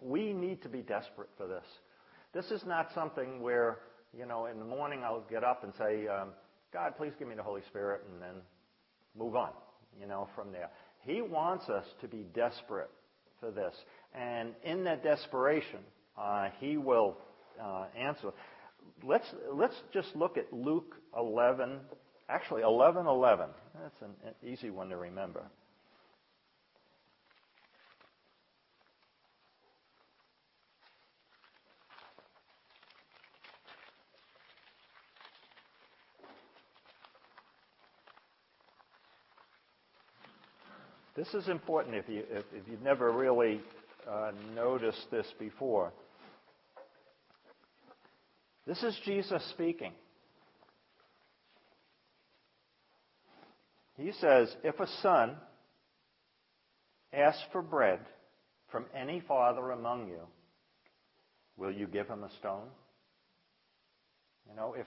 We 0.00 0.32
need 0.32 0.62
to 0.62 0.68
be 0.68 0.80
desperate 0.82 1.30
for 1.36 1.46
this. 1.46 1.64
This 2.34 2.50
is 2.50 2.66
not 2.66 2.88
something 2.94 3.40
where, 3.40 3.78
you 4.16 4.26
know, 4.26 4.46
in 4.46 4.58
the 4.58 4.64
morning 4.64 5.02
I'll 5.04 5.24
get 5.30 5.44
up 5.44 5.62
and 5.62 5.72
say, 5.78 6.08
um, 6.08 6.30
God, 6.72 6.96
please 6.96 7.12
give 7.18 7.28
me 7.28 7.36
the 7.36 7.42
Holy 7.42 7.62
Spirit, 7.68 8.02
and 8.12 8.20
then 8.20 8.42
move 9.16 9.36
on, 9.36 9.50
you 10.00 10.08
know, 10.08 10.28
from 10.34 10.50
there. 10.50 10.68
He 11.02 11.22
wants 11.22 11.68
us 11.68 11.84
to 12.00 12.08
be 12.08 12.26
desperate 12.34 12.90
for 13.38 13.52
this. 13.52 13.72
And 14.12 14.50
in 14.64 14.82
that 14.84 15.04
desperation, 15.04 15.80
uh, 16.18 16.48
He 16.58 16.76
will 16.76 17.16
uh, 17.62 17.84
answer. 17.96 18.30
Let's, 19.04 19.26
let's 19.52 19.76
just 19.92 20.08
look 20.16 20.36
at 20.36 20.52
Luke 20.52 20.96
11, 21.16 21.78
Actually, 22.28 22.62
1111. 22.62 23.48
That's 23.82 24.02
an, 24.02 24.50
easy 24.50 24.70
one 24.70 24.88
to 24.88 24.96
remember. 24.96 25.42
This 41.14 41.32
is 41.34 41.48
important 41.48 41.94
if, 41.94 42.08
you, 42.08 42.24
if, 42.30 42.44
if 42.52 42.66
you've 42.68 42.82
never 42.82 43.12
really 43.12 43.60
uh, 44.10 44.32
noticed 44.54 45.10
this 45.10 45.26
before. 45.38 45.92
This 48.66 48.82
is 48.82 48.98
Jesus 49.04 49.44
speaking. 49.50 49.92
He 54.04 54.12
says, 54.20 54.54
if 54.62 54.78
a 54.80 54.86
son 55.00 55.34
asks 57.10 57.42
for 57.52 57.62
bread 57.62 58.00
from 58.70 58.84
any 58.94 59.20
father 59.26 59.70
among 59.70 60.08
you, 60.08 60.20
will 61.56 61.72
you 61.72 61.86
give 61.86 62.06
him 62.06 62.22
a 62.22 62.30
stone? 62.38 62.68
You 64.46 64.54
know, 64.56 64.74
if 64.78 64.86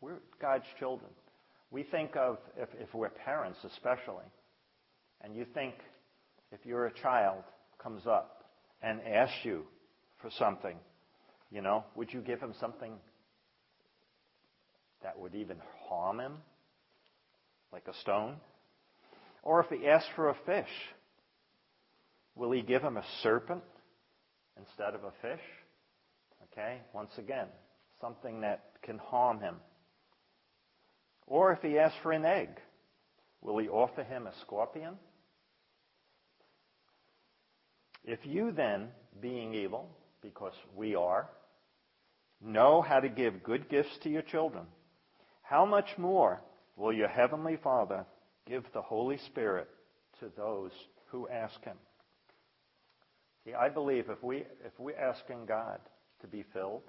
we're 0.00 0.16
God's 0.40 0.64
children, 0.78 1.10
we 1.70 1.82
think 1.82 2.16
of, 2.16 2.38
if, 2.56 2.70
if 2.80 2.94
we're 2.94 3.10
parents 3.10 3.58
especially, 3.64 4.24
and 5.20 5.36
you 5.36 5.44
think 5.52 5.74
if 6.50 6.60
you're 6.64 6.86
a 6.86 7.00
child 7.02 7.44
comes 7.78 8.06
up 8.06 8.46
and 8.80 8.98
asks 9.02 9.44
you 9.44 9.64
for 10.22 10.30
something, 10.38 10.78
you 11.50 11.60
know, 11.60 11.84
would 11.96 12.10
you 12.14 12.22
give 12.22 12.40
him 12.40 12.54
something 12.58 12.94
that 15.02 15.18
would 15.18 15.34
even 15.34 15.58
harm 15.86 16.18
him? 16.18 16.36
like 17.74 17.88
a 17.88 18.00
stone? 18.00 18.36
Or 19.44 19.60
if 19.60 19.66
he 19.68 19.86
asks 19.86 20.08
for 20.16 20.30
a 20.30 20.36
fish, 20.46 20.70
will 22.34 22.50
he 22.50 22.62
give 22.62 22.82
him 22.82 22.96
a 22.96 23.04
serpent 23.22 23.62
instead 24.58 24.94
of 24.94 25.04
a 25.04 25.12
fish? 25.20 25.44
Okay, 26.50 26.78
once 26.94 27.10
again, 27.18 27.48
something 28.00 28.40
that 28.40 28.64
can 28.82 28.96
harm 28.96 29.40
him. 29.40 29.56
Or 31.26 31.52
if 31.52 31.60
he 31.60 31.78
asks 31.78 31.98
for 32.02 32.12
an 32.12 32.24
egg, 32.24 32.58
will 33.42 33.58
he 33.58 33.68
offer 33.68 34.02
him 34.02 34.26
a 34.26 34.32
scorpion? 34.40 34.94
If 38.02 38.20
you 38.24 38.50
then, 38.50 38.88
being 39.20 39.54
evil, 39.54 39.90
because 40.22 40.54
we 40.74 40.94
are, 40.94 41.28
know 42.42 42.80
how 42.80 43.00
to 43.00 43.10
give 43.10 43.42
good 43.42 43.68
gifts 43.68 43.98
to 44.04 44.08
your 44.08 44.22
children, 44.22 44.64
how 45.42 45.66
much 45.66 45.88
more 45.98 46.40
will 46.76 46.94
your 46.94 47.08
heavenly 47.08 47.58
Father 47.62 48.06
give 48.48 48.64
the 48.72 48.82
Holy 48.82 49.18
Spirit 49.26 49.68
to 50.20 50.30
those 50.36 50.70
who 51.10 51.28
ask 51.28 51.62
him? 51.64 51.76
See, 53.44 53.54
I 53.54 53.68
believe 53.68 54.08
if 54.08 54.22
we 54.22 54.38
if 54.64 54.72
we're 54.78 54.96
asking 54.96 55.46
God 55.46 55.80
to 56.20 56.26
be 56.26 56.44
filled, 56.52 56.82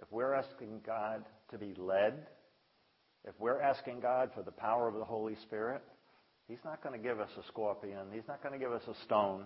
if 0.00 0.10
we're 0.10 0.34
asking 0.34 0.80
God 0.86 1.24
to 1.50 1.58
be 1.58 1.74
led, 1.76 2.26
if 3.24 3.34
we're 3.38 3.60
asking 3.60 4.00
God 4.00 4.30
for 4.34 4.42
the 4.42 4.52
power 4.52 4.88
of 4.88 4.94
the 4.94 5.04
Holy 5.04 5.36
Spirit, 5.42 5.82
He's 6.48 6.64
not 6.64 6.82
going 6.82 6.98
to 6.98 7.02
give 7.02 7.20
us 7.20 7.30
a 7.38 7.46
scorpion. 7.48 8.06
He's 8.12 8.26
not 8.28 8.42
going 8.42 8.52
to 8.52 8.58
give 8.58 8.72
us 8.72 8.82
a 8.88 9.04
stone. 9.04 9.44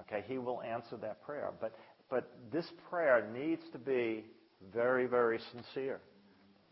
Okay, 0.00 0.24
He 0.26 0.38
will 0.38 0.62
answer 0.62 0.96
that 0.98 1.22
prayer. 1.22 1.50
But 1.60 1.74
but 2.08 2.30
this 2.52 2.66
prayer 2.88 3.28
needs 3.34 3.62
to 3.72 3.78
be 3.78 4.24
very, 4.72 5.06
very 5.06 5.38
sincere 5.52 6.00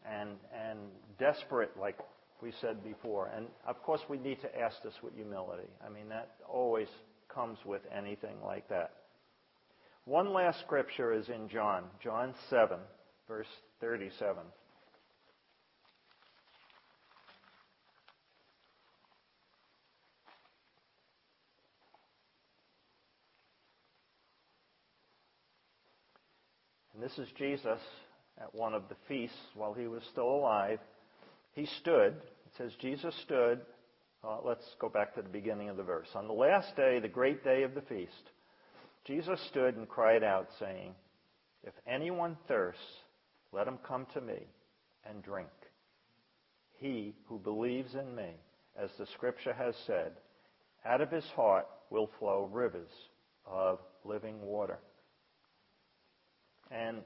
and, 0.09 0.31
and 0.53 0.79
desperate, 1.19 1.73
like 1.79 1.99
we 2.43 2.53
said 2.61 2.83
before. 2.85 3.31
And 3.35 3.47
of 3.67 3.83
course, 3.83 4.01
we 4.09 4.19
need 4.19 4.41
to 4.43 4.59
ask 4.59 4.83
this 4.83 4.95
with 5.03 5.15
humility. 5.15 5.69
I 5.85 5.89
mean, 5.89 6.09
that 6.09 6.37
always 6.49 6.89
comes 7.29 7.59
with 7.65 7.83
anything 7.97 8.37
like 8.45 8.69
that. 8.69 8.93
One 10.05 10.33
last 10.33 10.61
scripture 10.61 11.13
is 11.13 11.29
in 11.29 11.49
John, 11.49 11.85
John 12.03 12.35
7, 12.51 12.79
verse 13.27 13.47
37. 13.81 14.43
And 26.95 27.03
this 27.03 27.19
is 27.19 27.29
Jesus 27.37 27.81
at 28.41 28.55
one 28.55 28.75
of 28.75 28.89
the 28.89 28.97
feasts 29.09 29.37
while 29.55 29.75
he 29.75 29.87
was 29.87 30.03
still 30.13 30.29
alive. 30.29 30.79
He 31.55 31.67
stood. 31.81 32.15
It 32.15 32.53
says 32.59 32.73
Jesus 32.81 33.15
stood. 33.25 33.61
Uh, 34.23 34.39
let's 34.45 34.65
go 34.81 34.89
back 34.89 35.15
to 35.15 35.23
the 35.23 35.29
beginning 35.29 35.69
of 35.69 35.77
the 35.77 35.83
verse. 35.83 36.09
On 36.15 36.27
the 36.27 36.33
last 36.33 36.75
day, 36.77 36.99
the 36.99 37.09
great 37.09 37.45
day 37.45 37.63
of 37.63 37.75
the 37.75 37.83
feast, 37.83 38.31
Jesus 39.07 39.39
stood 39.51 39.77
and 39.77 39.89
cried 39.89 40.25
out, 40.25 40.49
saying, 40.59 40.95
If 41.63 41.75
anyone 41.87 42.37
thirsts, 42.49 42.81
let 43.53 43.69
him 43.69 43.79
come 43.87 44.07
to 44.15 44.21
me 44.21 44.47
and 45.09 45.23
drink. 45.23 45.49
He 46.79 47.15
who 47.29 47.39
believes 47.39 47.95
in 47.95 48.15
me, 48.17 48.31
as 48.77 48.91
the 48.99 49.07
scripture 49.15 49.53
has 49.53 49.75
said, 49.87 50.13
out 50.87 51.01
of 51.01 51.11
his 51.11 51.25
heart 51.37 51.67
will 51.91 52.11
flow 52.19 52.49
rivers 52.51 52.91
of 53.47 53.79
living 54.05 54.41
water. 54.43 54.79
And 56.71 56.99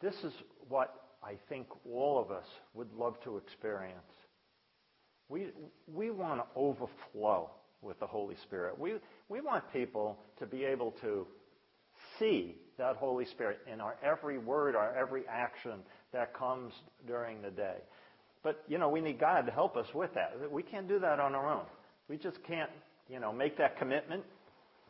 this 0.00 0.14
is 0.24 0.32
what 0.68 0.94
I 1.22 1.34
think 1.48 1.66
all 1.86 2.18
of 2.18 2.30
us 2.30 2.46
would 2.74 2.92
love 2.94 3.20
to 3.24 3.36
experience. 3.36 3.98
We, 5.28 5.48
we 5.86 6.10
want 6.10 6.40
to 6.40 6.46
overflow 6.56 7.50
with 7.82 7.98
the 8.00 8.06
Holy 8.06 8.36
Spirit. 8.44 8.78
We, 8.78 8.94
we 9.28 9.40
want 9.40 9.64
people 9.72 10.18
to 10.38 10.46
be 10.46 10.64
able 10.64 10.92
to 11.02 11.26
see 12.18 12.56
that 12.78 12.96
Holy 12.96 13.26
Spirit 13.26 13.60
in 13.70 13.80
our 13.80 13.96
every 14.02 14.38
word, 14.38 14.74
our 14.74 14.94
every 14.96 15.22
action 15.28 15.80
that 16.12 16.34
comes 16.34 16.72
during 17.06 17.42
the 17.42 17.50
day. 17.50 17.76
But, 18.42 18.64
you 18.68 18.78
know, 18.78 18.88
we 18.88 19.00
need 19.00 19.20
God 19.20 19.42
to 19.42 19.52
help 19.52 19.76
us 19.76 19.86
with 19.94 20.14
that. 20.14 20.50
We 20.50 20.62
can't 20.62 20.88
do 20.88 20.98
that 20.98 21.20
on 21.20 21.34
our 21.34 21.52
own. 21.52 21.66
We 22.08 22.16
just 22.16 22.42
can't, 22.44 22.70
you 23.08 23.20
know, 23.20 23.32
make 23.32 23.58
that 23.58 23.78
commitment 23.78 24.24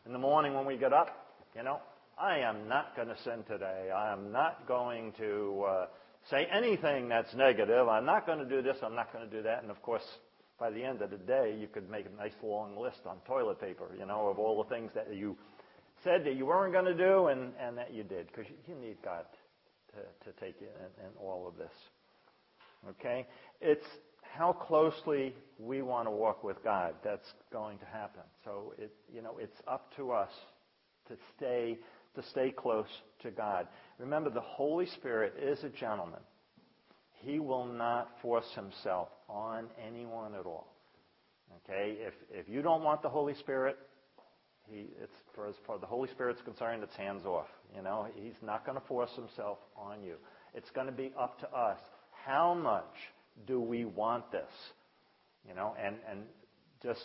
in 0.05 0.13
the 0.13 0.19
morning 0.19 0.53
when 0.53 0.65
we 0.65 0.77
get 0.77 0.93
up, 0.93 1.35
you 1.55 1.63
know, 1.63 1.79
I 2.19 2.39
am 2.39 2.67
not 2.67 2.95
going 2.95 3.07
to 3.07 3.17
sin 3.23 3.43
today. 3.47 3.89
I 3.95 4.11
am 4.11 4.31
not 4.31 4.67
going 4.67 5.11
to 5.17 5.63
uh, 5.67 5.85
say 6.29 6.47
anything 6.51 7.09
that's 7.09 7.33
negative. 7.33 7.87
I'm 7.87 8.05
not 8.05 8.25
going 8.25 8.39
to 8.39 8.45
do 8.45 8.61
this. 8.61 8.77
I'm 8.83 8.95
not 8.95 9.11
going 9.13 9.29
to 9.29 9.35
do 9.35 9.43
that. 9.43 9.61
And 9.61 9.71
of 9.71 9.81
course, 9.81 10.03
by 10.59 10.69
the 10.69 10.83
end 10.83 11.01
of 11.01 11.09
the 11.09 11.17
day, 11.17 11.55
you 11.59 11.67
could 11.67 11.89
make 11.89 12.05
a 12.05 12.21
nice 12.21 12.35
long 12.43 12.77
list 12.77 12.99
on 13.05 13.17
toilet 13.27 13.59
paper, 13.59 13.85
you 13.97 14.05
know, 14.05 14.27
of 14.29 14.37
all 14.37 14.63
the 14.63 14.69
things 14.69 14.91
that 14.93 15.13
you 15.13 15.35
said 16.03 16.23
that 16.25 16.35
you 16.35 16.45
weren't 16.45 16.73
going 16.73 16.85
to 16.85 16.93
do 16.93 17.27
and, 17.27 17.51
and 17.59 17.77
that 17.77 17.93
you 17.93 18.03
did, 18.03 18.27
because 18.27 18.45
you, 18.67 18.75
need 18.75 18.97
God 19.03 19.25
to, 19.93 20.31
to 20.31 20.39
take 20.39 20.55
you 20.61 20.67
in, 20.67 21.05
in 21.05 21.11
all 21.19 21.47
of 21.47 21.57
this. 21.57 21.71
Okay? 22.89 23.25
It's 23.59 23.85
how 24.21 24.53
closely 24.53 25.35
we 25.59 25.81
want 25.81 26.07
to 26.07 26.11
walk 26.11 26.43
with 26.43 26.63
God 26.63 26.93
that's 27.03 27.33
going 27.51 27.77
to 27.79 27.85
happen. 27.85 28.23
So 28.45 28.73
it, 28.77 28.91
you 29.13 29.21
know, 29.21 29.37
it's 29.39 29.57
up 29.67 29.95
to 29.97 30.11
us 30.11 30.31
to 31.07 31.15
stay 31.37 31.77
to 32.15 32.23
stay 32.29 32.51
close 32.51 32.87
to 33.23 33.31
God. 33.31 33.67
Remember, 33.99 34.29
the 34.29 34.41
Holy 34.41 34.85
Spirit 34.85 35.33
is 35.41 35.63
a 35.63 35.69
gentleman. 35.69 36.19
He 37.13 37.39
will 37.39 37.65
not 37.65 38.09
force 38.21 38.49
himself 38.55 39.09
on 39.29 39.67
anyone 39.87 40.33
at 40.35 40.45
all. 40.45 40.73
Okay? 41.63 41.97
If, 41.99 42.13
if 42.31 42.49
you 42.49 42.61
don't 42.61 42.83
want 42.83 43.01
the 43.01 43.09
Holy 43.09 43.35
Spirit, 43.35 43.77
he, 44.69 44.87
it's, 45.01 45.13
for 45.35 45.47
as 45.47 45.55
far 45.65 45.75
as 45.75 45.81
the 45.81 45.87
Holy 45.87 46.09
Spirit's 46.09 46.41
concerned, 46.41 46.83
it's 46.83 46.95
hands 46.95 47.25
off. 47.25 47.47
You 47.75 47.83
know, 47.83 48.07
he's 48.15 48.33
not 48.41 48.65
going 48.65 48.79
to 48.79 48.85
force 48.87 49.11
himself 49.15 49.59
on 49.75 50.03
you. 50.03 50.15
It's 50.53 50.69
going 50.71 50.87
to 50.87 50.93
be 50.93 51.11
up 51.19 51.39
to 51.39 51.49
us. 51.55 51.79
How 52.25 52.53
much 52.53 52.95
do 53.47 53.59
we 53.59 53.85
want 53.85 54.31
this? 54.31 54.51
You 55.47 55.55
know, 55.55 55.75
and, 55.81 55.95
and 56.09 56.21
just 56.83 57.01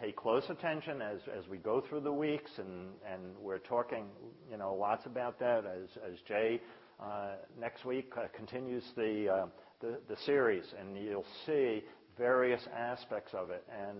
pay 0.00 0.12
close 0.12 0.44
attention 0.48 1.02
as, 1.02 1.20
as 1.36 1.46
we 1.48 1.58
go 1.58 1.82
through 1.88 2.00
the 2.00 2.12
weeks, 2.12 2.50
and, 2.58 2.90
we're 3.38 3.58
talking, 3.58 4.06
you 4.50 4.56
know, 4.56 4.74
lots 4.74 5.04
about 5.06 5.38
that 5.38 5.64
as, 5.66 5.88
as 6.10 6.18
Jay 6.26 6.60
uh, 7.00 7.32
next 7.58 7.84
week 7.84 8.12
uh, 8.16 8.26
continues 8.34 8.84
the, 8.96 9.28
uh, 9.28 9.46
the, 9.80 10.16
series, 10.24 10.64
and 10.78 10.96
you'll 10.96 11.24
see 11.46 11.82
various 12.16 12.60
aspects 12.76 13.32
of 13.34 13.50
it. 13.50 13.64
And 13.70 13.96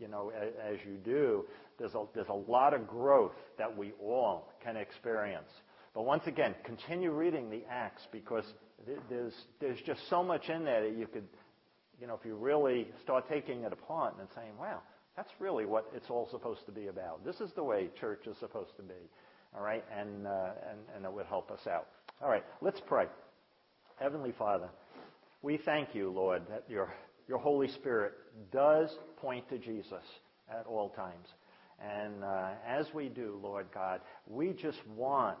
you 0.00 0.08
know, 0.08 0.32
as, 0.32 0.78
you 0.86 0.96
do, 1.04 1.44
there's 1.78 1.94
a, 1.94 2.04
there's 2.14 2.28
a 2.28 2.50
lot 2.50 2.72
of 2.72 2.86
growth 2.86 3.34
that 3.58 3.76
we 3.76 3.92
all 4.02 4.52
can 4.62 4.76
experience. 4.76 5.50
But 5.94 6.02
once 6.02 6.26
again, 6.26 6.54
continue 6.64 7.12
reading 7.12 7.50
the 7.50 7.62
Acts 7.70 8.02
because 8.10 8.44
there's 9.10 9.34
there's 9.60 9.80
just 9.84 10.00
so 10.08 10.22
much 10.22 10.48
in 10.48 10.64
there 10.64 10.88
that 10.88 10.96
you 10.96 11.06
could, 11.06 11.28
you 12.00 12.06
know, 12.06 12.14
if 12.14 12.24
you 12.24 12.34
really 12.34 12.88
start 13.02 13.28
taking 13.28 13.64
it 13.64 13.72
apart 13.72 14.14
and 14.18 14.28
saying, 14.34 14.52
wow, 14.58 14.80
that's 15.20 15.38
really 15.38 15.66
what 15.66 15.84
it's 15.94 16.08
all 16.08 16.26
supposed 16.30 16.64
to 16.64 16.72
be 16.72 16.86
about. 16.86 17.22
This 17.26 17.42
is 17.42 17.50
the 17.54 17.62
way 17.62 17.90
church 18.00 18.26
is 18.26 18.38
supposed 18.40 18.74
to 18.78 18.82
be. 18.82 18.94
All 19.54 19.62
right, 19.62 19.84
and 19.94 20.26
uh, 20.26 20.52
and 20.70 20.78
and 20.96 21.04
it 21.04 21.12
would 21.12 21.26
help 21.26 21.50
us 21.50 21.66
out. 21.66 21.88
All 22.22 22.30
right, 22.30 22.42
let's 22.62 22.80
pray. 22.86 23.04
Heavenly 23.96 24.32
Father, 24.38 24.70
we 25.42 25.58
thank 25.58 25.94
you, 25.94 26.10
Lord, 26.10 26.44
that 26.48 26.64
your, 26.70 26.94
your 27.28 27.36
Holy 27.36 27.68
Spirit 27.68 28.14
does 28.50 28.88
point 29.18 29.46
to 29.50 29.58
Jesus 29.58 30.04
at 30.48 30.64
all 30.66 30.88
times. 30.88 31.26
And 31.82 32.24
uh, 32.24 32.52
as 32.66 32.86
we 32.94 33.10
do, 33.10 33.38
Lord 33.42 33.66
God, 33.74 34.00
we 34.26 34.54
just 34.54 34.78
want 34.96 35.36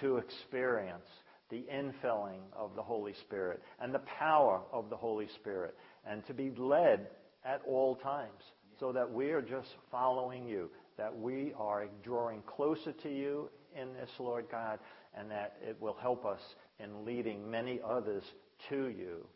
to 0.00 0.16
experience 0.16 1.06
the 1.50 1.64
infilling 1.72 2.40
of 2.56 2.74
the 2.74 2.82
Holy 2.82 3.14
Spirit 3.26 3.62
and 3.80 3.94
the 3.94 4.02
power 4.18 4.60
of 4.72 4.90
the 4.90 4.96
Holy 4.96 5.28
Spirit 5.36 5.76
and 6.04 6.26
to 6.26 6.34
be 6.34 6.50
led 6.58 7.06
at 7.44 7.62
all 7.64 7.94
times 7.94 8.42
so 8.80 8.92
that 8.92 9.12
we 9.12 9.30
are 9.30 9.42
just 9.42 9.68
following 9.90 10.48
you, 10.48 10.70
that 10.96 11.16
we 11.16 11.52
are 11.58 11.86
drawing 12.02 12.42
closer 12.42 12.92
to 12.92 13.14
you 13.14 13.50
in 13.80 13.92
this, 13.92 14.10
Lord 14.18 14.46
God, 14.50 14.80
and 15.14 15.30
that 15.30 15.56
it 15.62 15.76
will 15.80 15.96
help 16.00 16.24
us 16.24 16.40
in 16.82 17.04
leading 17.04 17.48
many 17.48 17.78
others 17.86 18.24
to 18.70 18.88
you 18.88 19.26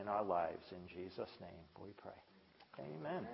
in 0.00 0.08
our 0.08 0.24
lives. 0.24 0.64
In 0.70 0.86
Jesus' 0.88 1.30
name 1.40 1.50
we 1.82 1.90
pray. 2.00 2.12
Amen. 2.78 3.18
Amen. 3.18 3.26